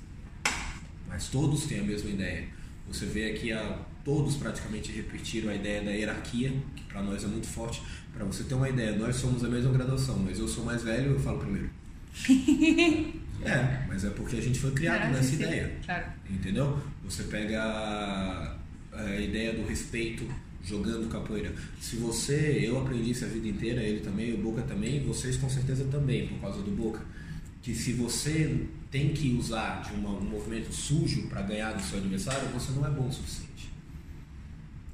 [1.18, 2.44] Mas todos têm a mesma ideia.
[2.86, 7.26] Você vê aqui, a, todos praticamente repetiram a ideia da hierarquia, que para nós é
[7.26, 7.82] muito forte.
[8.14, 11.10] Para você ter uma ideia, nós somos a mesma graduação, mas eu sou mais velho,
[11.14, 11.68] eu falo primeiro.
[13.42, 15.34] é, mas é porque a gente foi criado Ah, nessa sim.
[15.42, 15.76] ideia.
[15.84, 16.06] Claro.
[16.30, 16.78] Entendeu?
[17.04, 18.56] Você pega a,
[18.92, 20.24] a ideia do respeito
[20.64, 21.52] jogando capoeira.
[21.80, 25.50] Se você, eu aprendi isso a vida inteira, ele também, o Boca também, vocês com
[25.50, 27.00] certeza também, por causa do Boca.
[27.62, 31.98] Que se você tem que usar de uma- um movimento sujo para ganhar do seu
[31.98, 33.70] adversário, você não é bom o suficiente.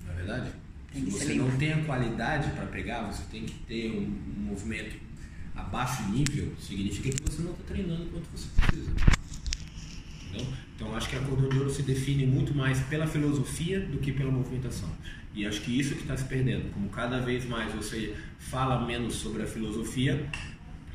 [0.04, 0.50] Não é verdade?
[0.92, 4.96] Se você não tem a qualidade para pegar, você tem que ter um, um movimento
[5.54, 8.90] abaixo nível, significa que você não está treinando quanto você precisa.
[10.28, 10.52] Entendeu?
[10.74, 14.12] Então acho que a cordão de ouro se define muito mais pela filosofia do que
[14.12, 14.90] pela movimentação.
[15.34, 16.72] E acho que isso que está se perdendo.
[16.72, 20.28] Como cada vez mais você fala menos sobre a filosofia,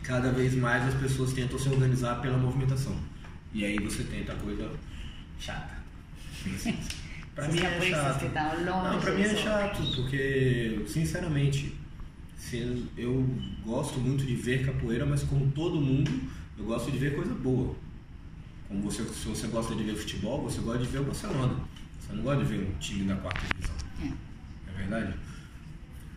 [0.04, 2.96] cada vez mais as pessoas tentam se organizar pela movimentação.
[3.54, 4.72] E aí você tenta a coisa
[5.40, 5.80] chata.
[7.36, 8.26] Pra mim é chato.
[8.66, 11.74] Não, pra mim é chato, porque, sinceramente,
[12.98, 13.26] eu
[13.64, 16.12] gosto muito de ver capoeira, mas como todo mundo,
[16.58, 17.76] eu gosto de ver coisa boa.
[18.68, 21.56] Como você, se você gosta de ver futebol, você gosta de ver o Barcelona.
[22.00, 23.76] Você não gosta de ver um time da quarta divisão.
[24.04, 24.72] É.
[24.72, 25.18] É verdade?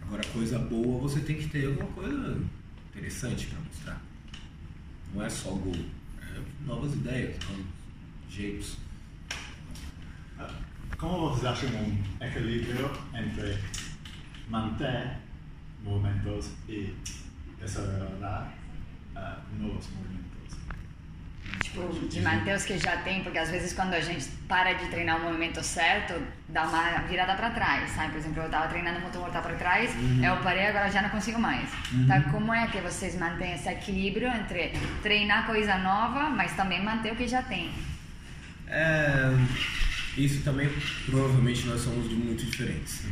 [0.02, 2.42] Agora, coisa boa, você tem que ter alguma coisa
[2.92, 4.02] interessante para mostrar.
[5.14, 5.74] Não é só gol,
[6.20, 7.66] é novas ideias, novos
[8.28, 8.76] jeitos.
[10.98, 13.58] ¿Cómo vocês acham um equilíbrio entre
[14.48, 15.18] manter
[15.82, 16.94] movimentos e
[17.58, 18.54] desarrollar
[19.16, 20.31] uh, novos movimentos?
[21.72, 24.86] Tipo, de manter os que já tem, porque às vezes quando a gente para de
[24.88, 28.10] treinar o movimento certo, dá uma virada pra trás, sabe?
[28.10, 29.90] Por exemplo, eu tava treinando motor mortal pra trás,
[30.22, 31.70] eu parei, agora já não consigo mais.
[31.94, 37.12] Então, como é que vocês mantêm esse equilíbrio entre treinar coisa nova, mas também manter
[37.12, 37.70] o que já tem?
[38.68, 39.34] É,
[40.16, 40.68] isso também
[41.06, 43.06] provavelmente nós somos de muito diferentes.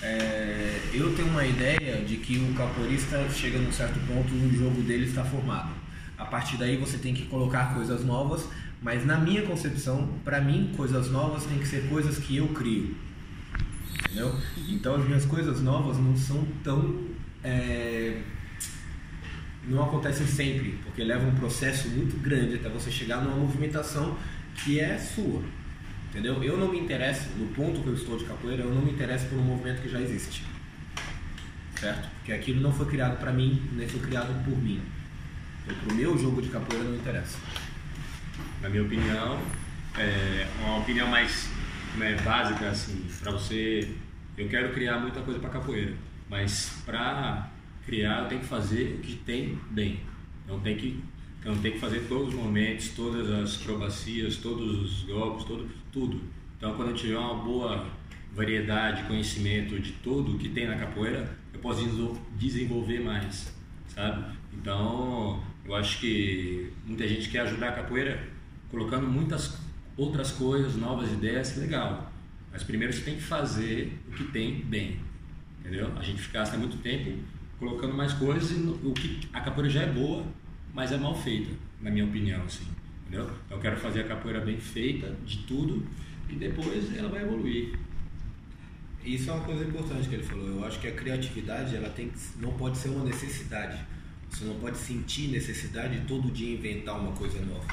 [0.00, 4.80] É, eu tenho uma ideia de que o capoeirista chega num certo ponto o jogo
[4.82, 5.83] dele está formado.
[6.16, 8.48] A partir daí você tem que colocar coisas novas,
[8.80, 12.94] mas na minha concepção, para mim, coisas novas tem que ser coisas que eu crio.
[14.04, 14.38] Entendeu?
[14.68, 17.04] Então as minhas coisas novas não são tão.
[17.42, 18.20] é,
[19.66, 24.16] não acontecem sempre, porque leva um processo muito grande até você chegar numa movimentação
[24.56, 25.42] que é sua.
[26.10, 26.44] Entendeu?
[26.44, 29.26] Eu não me interesso, no ponto que eu estou de capoeira, eu não me interesso
[29.26, 30.44] por um movimento que já existe.
[31.80, 32.08] Certo?
[32.18, 34.80] Porque aquilo não foi criado para mim, nem foi criado por mim.
[35.64, 37.38] Então, pro meu jogo de capoeira não interessa.
[38.60, 39.40] Na minha opinião,
[39.96, 41.48] é uma opinião mais
[41.96, 43.88] né, básica, assim, para você.
[44.36, 45.94] Eu quero criar muita coisa para capoeira,
[46.28, 47.50] mas para
[47.86, 50.00] criar eu tenho que fazer o que tem bem.
[50.48, 51.00] Eu tenho que,
[51.44, 56.20] eu tenho que fazer todos os momentos, todas as acrobacias, todos os golpes, todo, tudo.
[56.58, 57.86] Então, quando eu tiver uma boa
[58.34, 63.54] variedade, conhecimento de tudo que tem na capoeira, eu posso desenvol- desenvolver mais,
[63.88, 64.36] sabe?
[64.52, 68.28] Então, eu acho que muita gente quer ajudar a capoeira
[68.70, 69.58] colocando muitas
[69.96, 72.12] outras coisas, novas ideias, legal.
[72.52, 75.00] Mas primeiro você tem que fazer o que tem bem,
[75.60, 75.90] entendeu?
[75.96, 77.18] A gente gasta muito tempo
[77.58, 80.24] colocando mais coisas e o que a capoeira já é boa,
[80.72, 82.66] mas é mal feita, na minha opinião, assim,
[83.02, 83.30] entendeu?
[83.46, 85.86] Então eu quero fazer a capoeira bem feita de tudo
[86.28, 87.78] e depois ela vai evoluir.
[89.04, 90.48] Isso é uma coisa importante que ele falou.
[90.48, 93.78] Eu acho que a criatividade ela tem que, não pode ser uma necessidade.
[94.30, 97.66] Você não pode sentir necessidade de todo dia inventar uma coisa nova.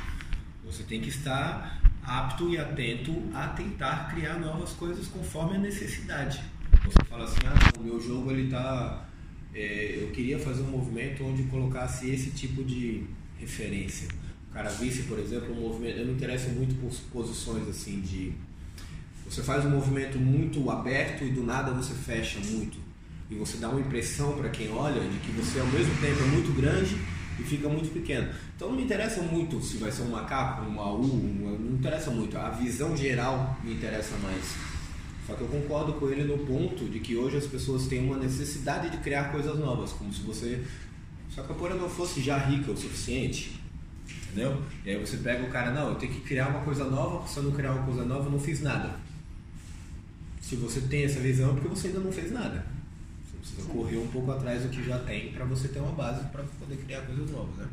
[0.66, 6.42] Você tem que estar apto e atento a tentar criar novas coisas conforme a necessidade.
[6.84, 9.08] Você fala assim, ah, o meu jogo ele tá,
[9.54, 13.06] é, eu queria fazer um movimento onde colocasse esse tipo de
[13.38, 14.10] referência.
[14.50, 15.98] O cara visse, por exemplo, um movimento.
[16.00, 18.34] Eu me interesso muito por posições assim de
[19.32, 22.78] você faz um movimento muito aberto e do nada você fecha muito.
[23.30, 26.26] E você dá uma impressão para quem olha de que você ao mesmo tempo é
[26.28, 26.98] muito grande
[27.40, 28.28] e fica muito pequeno.
[28.54, 32.12] Então não me interessa muito se vai ser um macaco, uma U, uma- não interessa
[32.12, 32.38] muito.
[32.38, 34.54] A visão geral me interessa mais.
[35.26, 38.18] Só que eu concordo com ele no ponto de que hoje as pessoas têm uma
[38.18, 40.62] necessidade de criar coisas novas, como se você
[41.34, 43.62] se a capoeira não fosse já rica o suficiente.
[44.28, 44.62] Entendeu?
[44.86, 47.38] E aí você pega o cara, não, eu tenho que criar uma coisa nova, se
[47.38, 48.94] eu não criar uma coisa nova, eu não fiz nada.
[50.42, 52.66] Se você tem essa visão, é porque você ainda não fez nada.
[53.24, 56.26] Você precisa correr um pouco atrás do que já tem para você ter uma base
[56.30, 57.68] para poder criar coisas novas, né?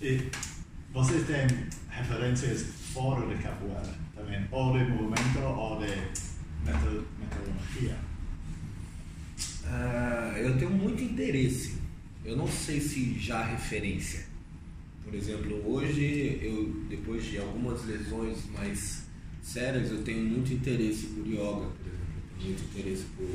[0.00, 0.30] E
[0.92, 1.46] vocês têm
[1.90, 5.86] referências fora de capoeira também, ou de movimento ou de
[6.64, 7.96] meto- metodologia.
[9.64, 11.74] Ah, eu tenho muito interesse.
[12.24, 14.26] Eu não sei se já referência.
[15.04, 19.04] Por exemplo, hoje, eu, depois de algumas lesões mais
[19.42, 22.12] sérias, eu tenho muito interesse por yoga, por exemplo.
[22.38, 23.28] Tenho muito interesse por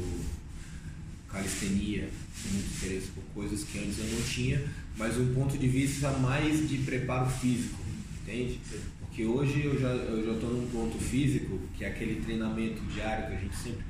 [1.29, 2.09] calistenia,
[2.41, 4.63] tenho muito interesse por coisas que antes eu não tinha,
[4.97, 7.79] mas um ponto de vista mais de preparo físico,
[8.21, 8.59] entende?
[8.99, 13.27] Porque hoje eu já eu já estou num ponto físico, que é aquele treinamento diário
[13.27, 13.83] que a gente sempre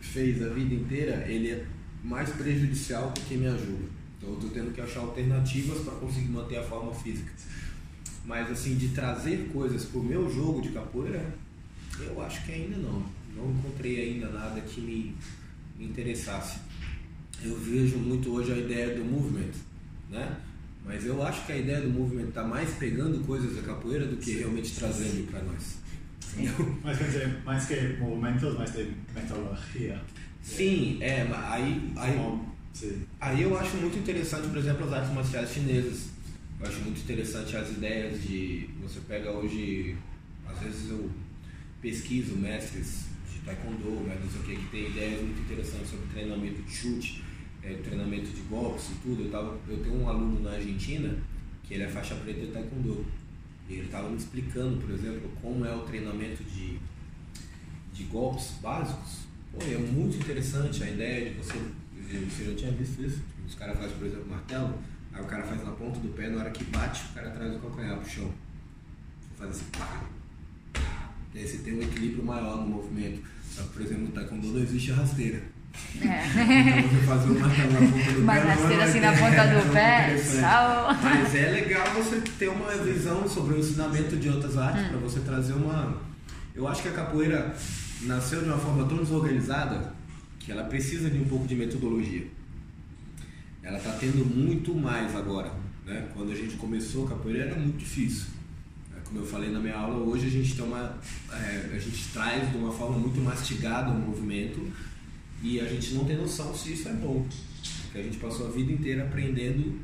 [0.00, 1.64] fez a vida inteira, ele é
[2.02, 3.84] mais prejudicial do que me ajuda.
[4.16, 7.32] Então eu estou tendo que achar alternativas para conseguir manter a forma física.
[8.24, 11.34] Mas assim, de trazer coisas para o meu jogo de capoeira,
[12.00, 13.04] eu acho que ainda não.
[13.36, 15.14] Não encontrei ainda nada que me,
[15.78, 16.58] me interessasse.
[17.42, 19.52] Eu vejo muito hoje a ideia do movement,
[20.10, 20.36] né?
[20.84, 24.16] Mas eu acho que a ideia do movement está mais pegando coisas da capoeira do
[24.16, 25.78] que realmente trazendo para nós.
[26.32, 26.78] Entendeu?
[26.82, 30.00] Mas quer dizer, mais que movimentos, mais de metodologia.
[30.42, 32.40] Sim, é, mas aí, aí,
[33.20, 36.08] Aí eu acho muito interessante, por exemplo, as artes marciais chinesas.
[36.60, 38.68] Eu acho muito interessante as ideias de.
[38.82, 39.96] Você pega hoje.
[40.46, 41.10] Às vezes eu
[41.80, 46.06] pesquiso mestres de taekwondo, mas não sei o que, que tem ideias muito interessantes sobre
[46.06, 47.24] treinamento de chute,
[47.62, 49.24] é, treinamento de golpes e tudo.
[49.24, 51.16] Eu, tava, eu tenho um aluno na Argentina
[51.64, 53.04] que ele é faixa preta de taekwondo.
[53.68, 56.78] E ele estava me explicando, por exemplo, como é o treinamento de,
[57.92, 59.26] de golpes básicos.
[59.52, 61.58] Pô, é muito interessante a ideia de você.
[62.30, 63.20] Você já tinha visto isso?
[63.46, 64.78] Os caras fazem, por exemplo, martelo,
[65.12, 67.56] aí o cara faz na ponta do pé, na hora que bate, o cara traz
[67.56, 68.30] o calcanhar pro chão.
[69.36, 70.04] Faz assim, pá.
[71.36, 73.20] Aí você tem um equilíbrio maior no movimento.
[73.50, 75.42] Só que, por exemplo, no taekwondo não existe a rasteira.
[76.00, 76.78] É.
[76.78, 78.38] Então você fazer um martelo na ponta do Uma pé.
[78.40, 80.16] é rasteira assim uma na ponta do tão pé.
[81.02, 84.88] Mas é legal você ter uma visão sobre o ensinamento de outras artes Hum.
[84.88, 86.00] para você trazer uma.
[86.54, 87.54] Eu acho que a capoeira
[88.02, 89.92] nasceu de uma forma tão desorganizada
[90.38, 92.26] que ela precisa de um pouco de metodologia.
[93.62, 95.52] Ela está tendo muito mais agora.
[95.84, 96.08] Né?
[96.14, 98.26] Quando a gente começou a capoeira era muito difícil.
[99.06, 100.98] É, Como eu falei na minha aula, hoje a gente tem uma,
[101.32, 104.72] é, a gente traz de uma forma muito mastigada o movimento
[105.42, 107.26] e a gente não tem noção se isso é bom.
[107.82, 109.80] Porque a gente passou a vida inteira aprendendo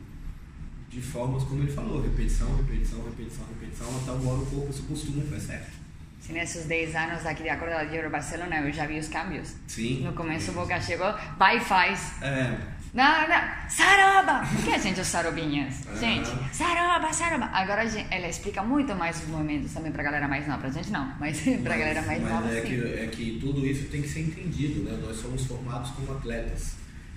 [0.89, 4.83] de formas como ele falou, repetição, repetição, repetição, repetição, até uma hora o corpo se
[4.83, 5.83] acostuma e faz certo.
[6.21, 9.55] Sim, nesses 10 anos aqui de Acorda de Euro Barcelona, eu já vi os câmbios.
[9.67, 10.05] Sim.
[10.05, 12.23] No começo o Boca chegou, vai e faz.
[12.23, 12.59] É,
[12.93, 14.47] Não, não, saroba!
[14.47, 15.77] Por que, gente, os sarobinhas?
[15.89, 15.95] Ah.
[15.95, 17.47] Gente, saroba, saroba.
[17.47, 20.61] Agora a gente- ela explica muito mais os movimentos também pra galera mais nova.
[20.61, 22.67] Pra gente não, mas pra galera mais mas nova, é sim.
[22.69, 24.99] que, é que tudo isso tem que ser entendido, né?
[25.03, 26.75] Nós somos formados como atletas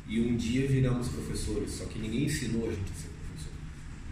[0.07, 3.51] e um dia viramos professores, só que ninguém ensinou a gente a ser professor.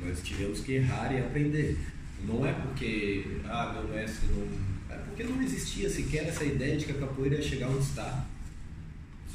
[0.01, 1.79] Nós tivemos que errar e aprender.
[2.25, 4.73] Não é porque, ah, meu mestre não.
[4.93, 8.25] É porque não existia sequer essa ideia de que a capoeira ia chegar onde está.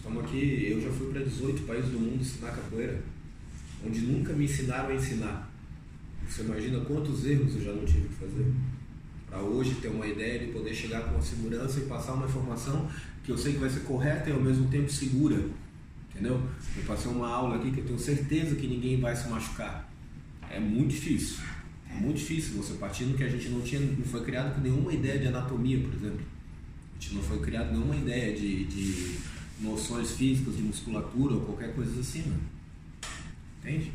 [0.08, 2.98] Estamos aqui, eu já fui para 18 países do mundo ensinar capoeira,
[3.86, 5.52] onde nunca me ensinaram a ensinar.
[6.26, 8.50] Você imagina quantos erros eu já não tive que fazer?
[9.28, 12.88] Para hoje ter uma ideia de poder chegar com segurança e passar uma informação
[13.22, 15.44] que eu sei que vai ser correta e ao mesmo tempo segura.
[16.10, 16.40] Entendeu?
[16.74, 19.92] Eu passei uma aula aqui que eu tenho certeza que ninguém vai se machucar.
[20.50, 21.36] É muito difícil.
[21.90, 24.90] É muito difícil você partindo que a gente não tinha, não foi criado com nenhuma
[24.90, 26.24] ideia de anatomia, por exemplo.
[26.98, 29.18] A gente não foi criado nenhuma ideia de, de
[29.60, 32.38] noções físicas, de musculatura ou qualquer coisa assim, né?
[33.60, 33.92] Entende?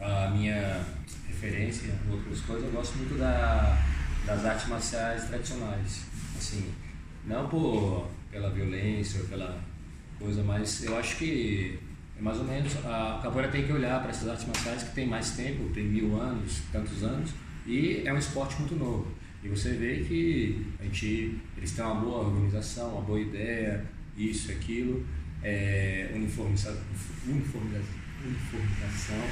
[0.00, 0.84] A minha
[1.26, 3.84] referência, outras coisas, eu gosto muito da,
[4.26, 6.02] das artes marciais tradicionais.
[6.36, 6.72] Assim,
[7.24, 9.58] não por, pela violência ou pela
[10.18, 11.78] coisa, mas eu acho que
[12.18, 15.06] é mais ou menos a capoeira tem que olhar para essas artes marciais que tem
[15.06, 17.30] mais tempo, tem mil anos, tantos anos,
[17.66, 19.06] e é um esporte muito novo.
[19.42, 23.84] E você vê que a gente, eles têm uma boa organização, uma boa ideia,
[24.16, 25.06] isso, aquilo,
[25.42, 26.76] é, uniformiza,
[27.26, 27.84] uniformiza,
[28.24, 29.22] uniformização,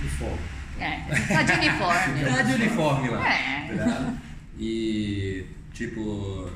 [0.00, 0.42] uniforme.
[0.80, 2.24] É, tá de uniforme.
[2.24, 3.32] Tá de uniforme lá.
[3.32, 3.76] É.
[3.76, 4.18] tá?
[4.58, 6.50] E, tipo,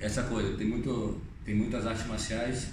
[0.00, 2.68] essa coisa, tem, muito, tem muitas artes marciais,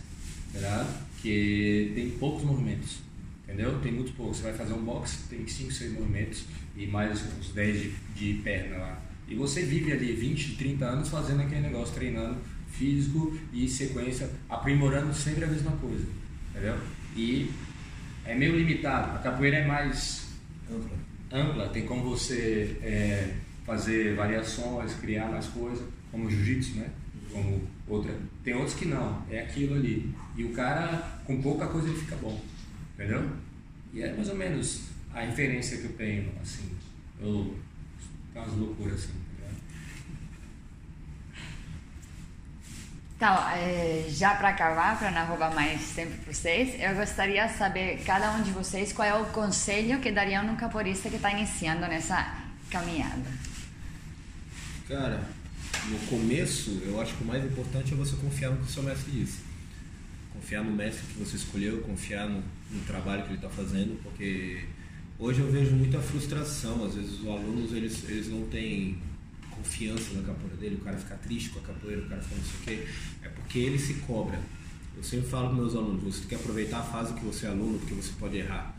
[0.54, 0.88] tá?
[1.22, 3.00] Que tem poucos movimentos,
[3.44, 3.80] entendeu?
[3.82, 4.38] Tem muito poucos.
[4.38, 6.46] Você vai fazer um boxe, tem 5, 6 movimentos
[6.76, 9.02] e mais uns 10 de, de perna lá.
[9.28, 12.38] E você vive ali 20, 30 anos fazendo aquele negócio, treinando
[12.72, 16.06] físico e sequência, aprimorando sempre a mesma coisa,
[16.50, 16.78] entendeu?
[17.16, 17.50] E
[18.26, 19.18] é meio limitado.
[19.18, 20.28] A capoeira é mais
[20.70, 20.98] Ampla.
[21.32, 26.90] ampla, tem como você é, fazer variações, criar mais coisas, como o jiu-jitsu, né?
[27.32, 28.14] Como outra.
[28.44, 30.14] Tem outros que não, é aquilo ali.
[30.36, 32.40] E o cara, com pouca coisa, ele fica bom,
[32.94, 33.30] entendeu?
[33.94, 36.70] E é mais ou menos a referência que eu tenho, assim.
[37.22, 37.56] Eu.
[38.34, 39.58] Tem umas loucuras assim, tá ligado?
[43.16, 47.54] Então, é, já para acabar, para não roubar mais tempo para vocês, eu gostaria de
[47.54, 51.32] saber, cada um de vocês, qual é o conselho que dariam num capoeirista que está
[51.32, 53.32] iniciando nessa caminhada.
[54.88, 55.24] Cara,
[55.88, 58.82] no começo, eu acho que o mais importante é você confiar no que o seu
[58.82, 59.42] mestre disse.
[60.34, 64.66] Confiar no mestre que você escolheu, confiar no, no trabalho que ele está fazendo, porque
[65.24, 66.86] hoje eu vejo muita frustração.
[66.86, 68.98] Às vezes os alunos eles, eles não têm
[69.50, 72.44] confiança na capoeira dele, o cara fica triste com a capoeira, o cara fica não
[72.44, 72.88] sei o quê.
[73.24, 74.40] É porque ele se cobra.
[74.96, 77.50] Eu sempre falo para meus alunos, você tem que aproveitar a fase que você é
[77.50, 78.76] aluno, porque você pode errar.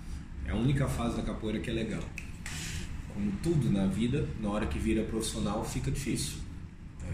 [0.47, 2.03] É a única fase da capoeira que é legal
[3.15, 6.44] como tudo na vida, na hora que vira profissional fica difícil.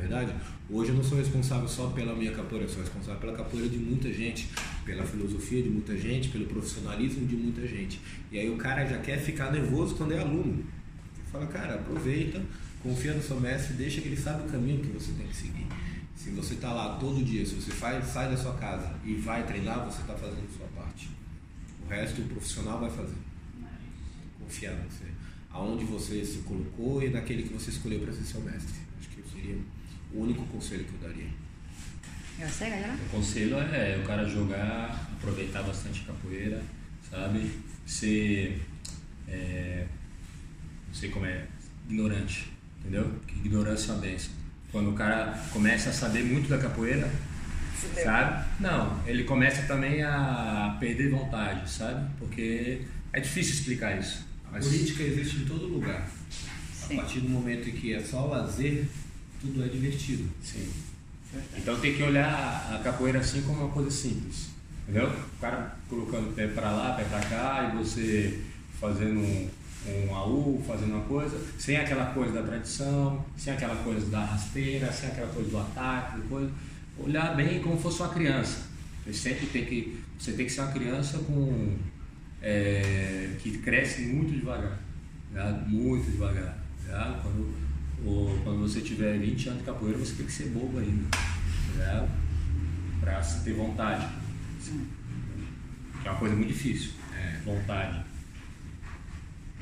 [0.01, 0.35] Verdade?
[0.69, 3.77] Hoje eu não sou responsável só pela minha capoeira, eu sou responsável pela capoeira de
[3.77, 4.49] muita gente,
[4.85, 8.01] pela filosofia de muita gente, pelo profissionalismo de muita gente.
[8.33, 10.65] E aí o cara já quer ficar nervoso quando é aluno.
[11.15, 12.41] Você fala, cara, aproveita,
[12.83, 15.67] confia no seu mestre, deixa que ele sabe o caminho que você tem que seguir.
[16.17, 19.47] Se você está lá todo dia, se você faz, sai da sua casa e vai
[19.47, 21.11] treinar, você está fazendo a sua parte.
[21.85, 23.17] O resto o profissional vai fazer.
[24.39, 25.21] Confiar em você
[25.53, 28.75] aonde você se colocou e naquele que você escolheu para ser seu mestre.
[28.99, 29.59] Acho que seria
[30.13, 31.29] o único conselho que eu daria.
[32.39, 32.95] E você, galera?
[32.95, 36.63] O conselho é o cara jogar, aproveitar bastante a capoeira,
[37.11, 37.51] sabe?
[37.87, 38.63] Ser.
[39.29, 39.87] É,
[40.89, 41.47] não sei como é.
[41.89, 42.51] Ignorante,
[42.81, 43.13] entendeu?
[43.27, 44.33] Que ignorância é uma benção.
[44.71, 47.11] Quando o cara começa a saber muito da capoeira,
[48.03, 48.47] sabe?
[48.61, 52.09] Não, ele começa também a perder vontade, sabe?
[52.19, 52.83] Porque
[53.13, 54.25] é difícil explicar isso.
[54.51, 56.09] Mas Política existe em todo lugar.
[56.73, 56.95] Sim.
[56.95, 58.87] A partir do momento em que é só lazer,
[59.41, 60.28] tudo é divertido.
[60.43, 60.68] Sim.
[61.57, 64.49] Então tem que olhar a capoeira assim como uma coisa simples.
[64.82, 65.09] Entendeu?
[65.09, 68.41] O cara colocando pé pra lá, pé pra cá, e você
[68.80, 69.49] fazendo um,
[69.86, 74.91] um AU, fazendo uma coisa, sem aquela coisa da tradição, sem aquela coisa da rasteira,
[74.91, 76.51] sem aquela coisa do ataque, da coisa.
[76.99, 78.62] Olhar bem como fosse uma criança.
[79.05, 80.01] Você sempre tem que.
[80.18, 81.76] Você tem que ser uma criança com.
[82.43, 84.78] é, que cresce muito devagar.
[85.32, 85.64] tá?
[85.66, 86.59] Muito devagar.
[86.86, 87.20] tá?
[87.22, 87.55] Quando,
[88.05, 91.05] ou, quando você tiver 20 anos de capoeira, você tem que ser bobo ainda.
[91.79, 92.09] Tá?
[93.01, 94.07] Pra ter vontade.
[96.03, 96.93] Que é uma coisa muito difícil.
[97.45, 98.05] Vontade.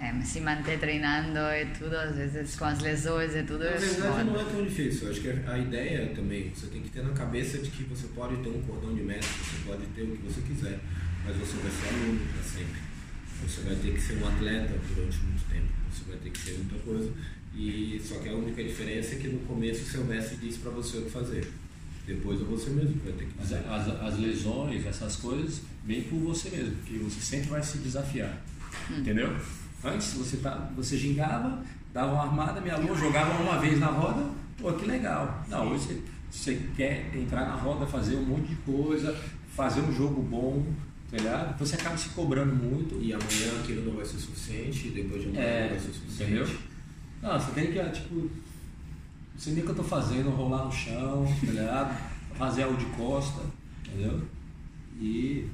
[0.01, 3.71] É, mas se manter treinando e tudo, às vezes com as lesões e tudo, Na
[3.71, 4.25] é verdade, foda.
[4.25, 5.07] não é tão difícil.
[5.07, 8.07] Eu acho que a ideia também, você tem que ter na cabeça de que você
[8.09, 10.79] pode ter um cordão de mestre, você pode ter o que você quiser,
[11.25, 12.81] mas você vai ser aluno para sempre.
[13.45, 16.53] Você vai ter que ser um atleta durante muito tempo, você vai ter que ser
[16.59, 17.13] muita coisa.
[17.59, 20.71] E só que a única diferença é que no começo o seu mestre diz para
[20.71, 21.51] você o que fazer.
[22.07, 23.69] Depois é você mesmo que vai ter que As, fazer.
[23.69, 28.41] as, as lesões, essas coisas, vêm por você mesmo, porque você sempre vai se desafiar.
[28.97, 29.37] Entendeu?
[29.85, 34.31] Antes você, tá, você gingava, dava uma armada, me alô, jogava uma vez na roda,
[34.57, 35.45] pô, que legal.
[35.49, 36.01] Não, hoje você,
[36.31, 39.15] você quer entrar na roda, fazer um monte de coisa,
[39.55, 40.65] fazer um jogo bom,
[41.11, 41.55] tá ligado?
[41.55, 42.95] Então você acaba se cobrando muito.
[43.03, 46.33] E amanhã aquilo não vai ser suficiente, depois de amanhã É, não vai ser suficiente.
[46.33, 46.57] entendeu?
[47.23, 48.31] Não, você tem que, tipo, não
[49.39, 52.09] sei nem o que eu tô fazendo, rolar no chão, tá ligado?
[52.39, 53.41] Fazer algo de costa,
[53.87, 54.23] entendeu?
[55.01, 55.49] E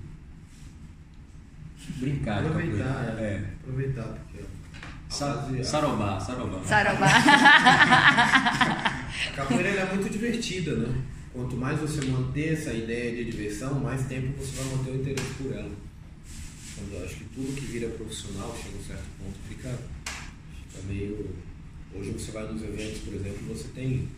[1.97, 3.21] brincar Aproveitar, capoeira.
[3.21, 3.35] é.
[3.35, 3.51] É.
[3.63, 6.63] Aproveitar, porque a Sa- a- Sarobá, sarobá.
[6.65, 7.07] Sarobá.
[9.29, 11.03] A capoeira ela é muito divertida, né?
[11.33, 15.35] Quanto mais você manter essa ideia de diversão, mais tempo você vai manter o interesse
[15.35, 15.71] por ela.
[16.77, 19.69] Quando eu acho que tudo que vira profissional chega a um certo ponto fica,
[20.69, 21.31] fica meio.
[21.95, 24.09] Hoje você vai nos eventos, por exemplo, você tem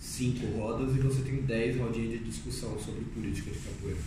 [0.00, 4.00] cinco rodas e você tem dez rodinhas de discussão sobre política de capoeira.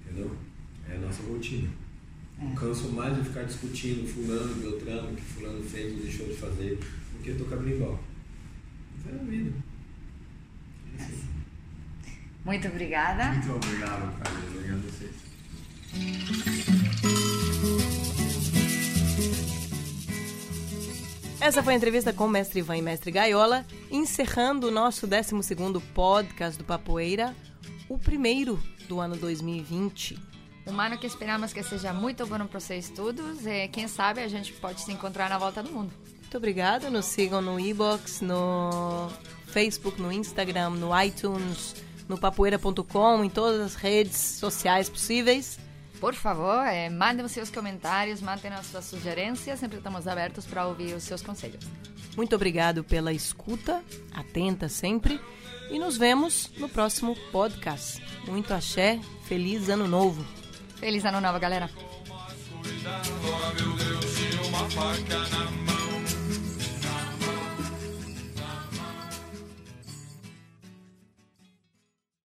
[0.00, 0.36] Entendeu?
[0.88, 1.68] É a nossa rotina.
[2.40, 6.34] Eu canso mais de ficar discutindo fulano, beltrano, o que fulano fez ou deixou de
[6.34, 8.02] fazer, do que tocar berimbau.
[8.96, 9.52] Mas é a vida.
[10.98, 11.28] É assim.
[12.44, 13.32] Muito obrigada.
[13.32, 14.44] Muito obrigado, Carlos.
[14.54, 15.12] Obrigado a vocês.
[21.42, 25.82] Essa foi a entrevista com o mestre Ivan e mestre Gaiola, encerrando o nosso 12º
[25.92, 27.34] podcast do Papoeira,
[27.88, 30.16] o primeiro do ano 2020.
[30.68, 34.28] Um ano que esperamos que seja muito bom para vocês todos e quem sabe a
[34.28, 35.92] gente pode se encontrar na volta do mundo.
[36.20, 39.10] Muito obrigada, nos sigam no e-box, no
[39.48, 41.74] Facebook, no Instagram, no iTunes,
[42.08, 45.58] no papoeira.com, em todas as redes sociais possíveis
[46.02, 50.66] por favor, é, mandem os seus comentários, mandem as suas sugerências, sempre estamos abertos para
[50.66, 51.64] ouvir os seus conselhos.
[52.16, 55.20] Muito obrigado pela escuta, atenta sempre,
[55.70, 58.02] e nos vemos no próximo podcast.
[58.26, 58.98] Muito axé,
[59.28, 60.26] feliz ano novo.
[60.80, 61.70] Feliz ano novo, galera.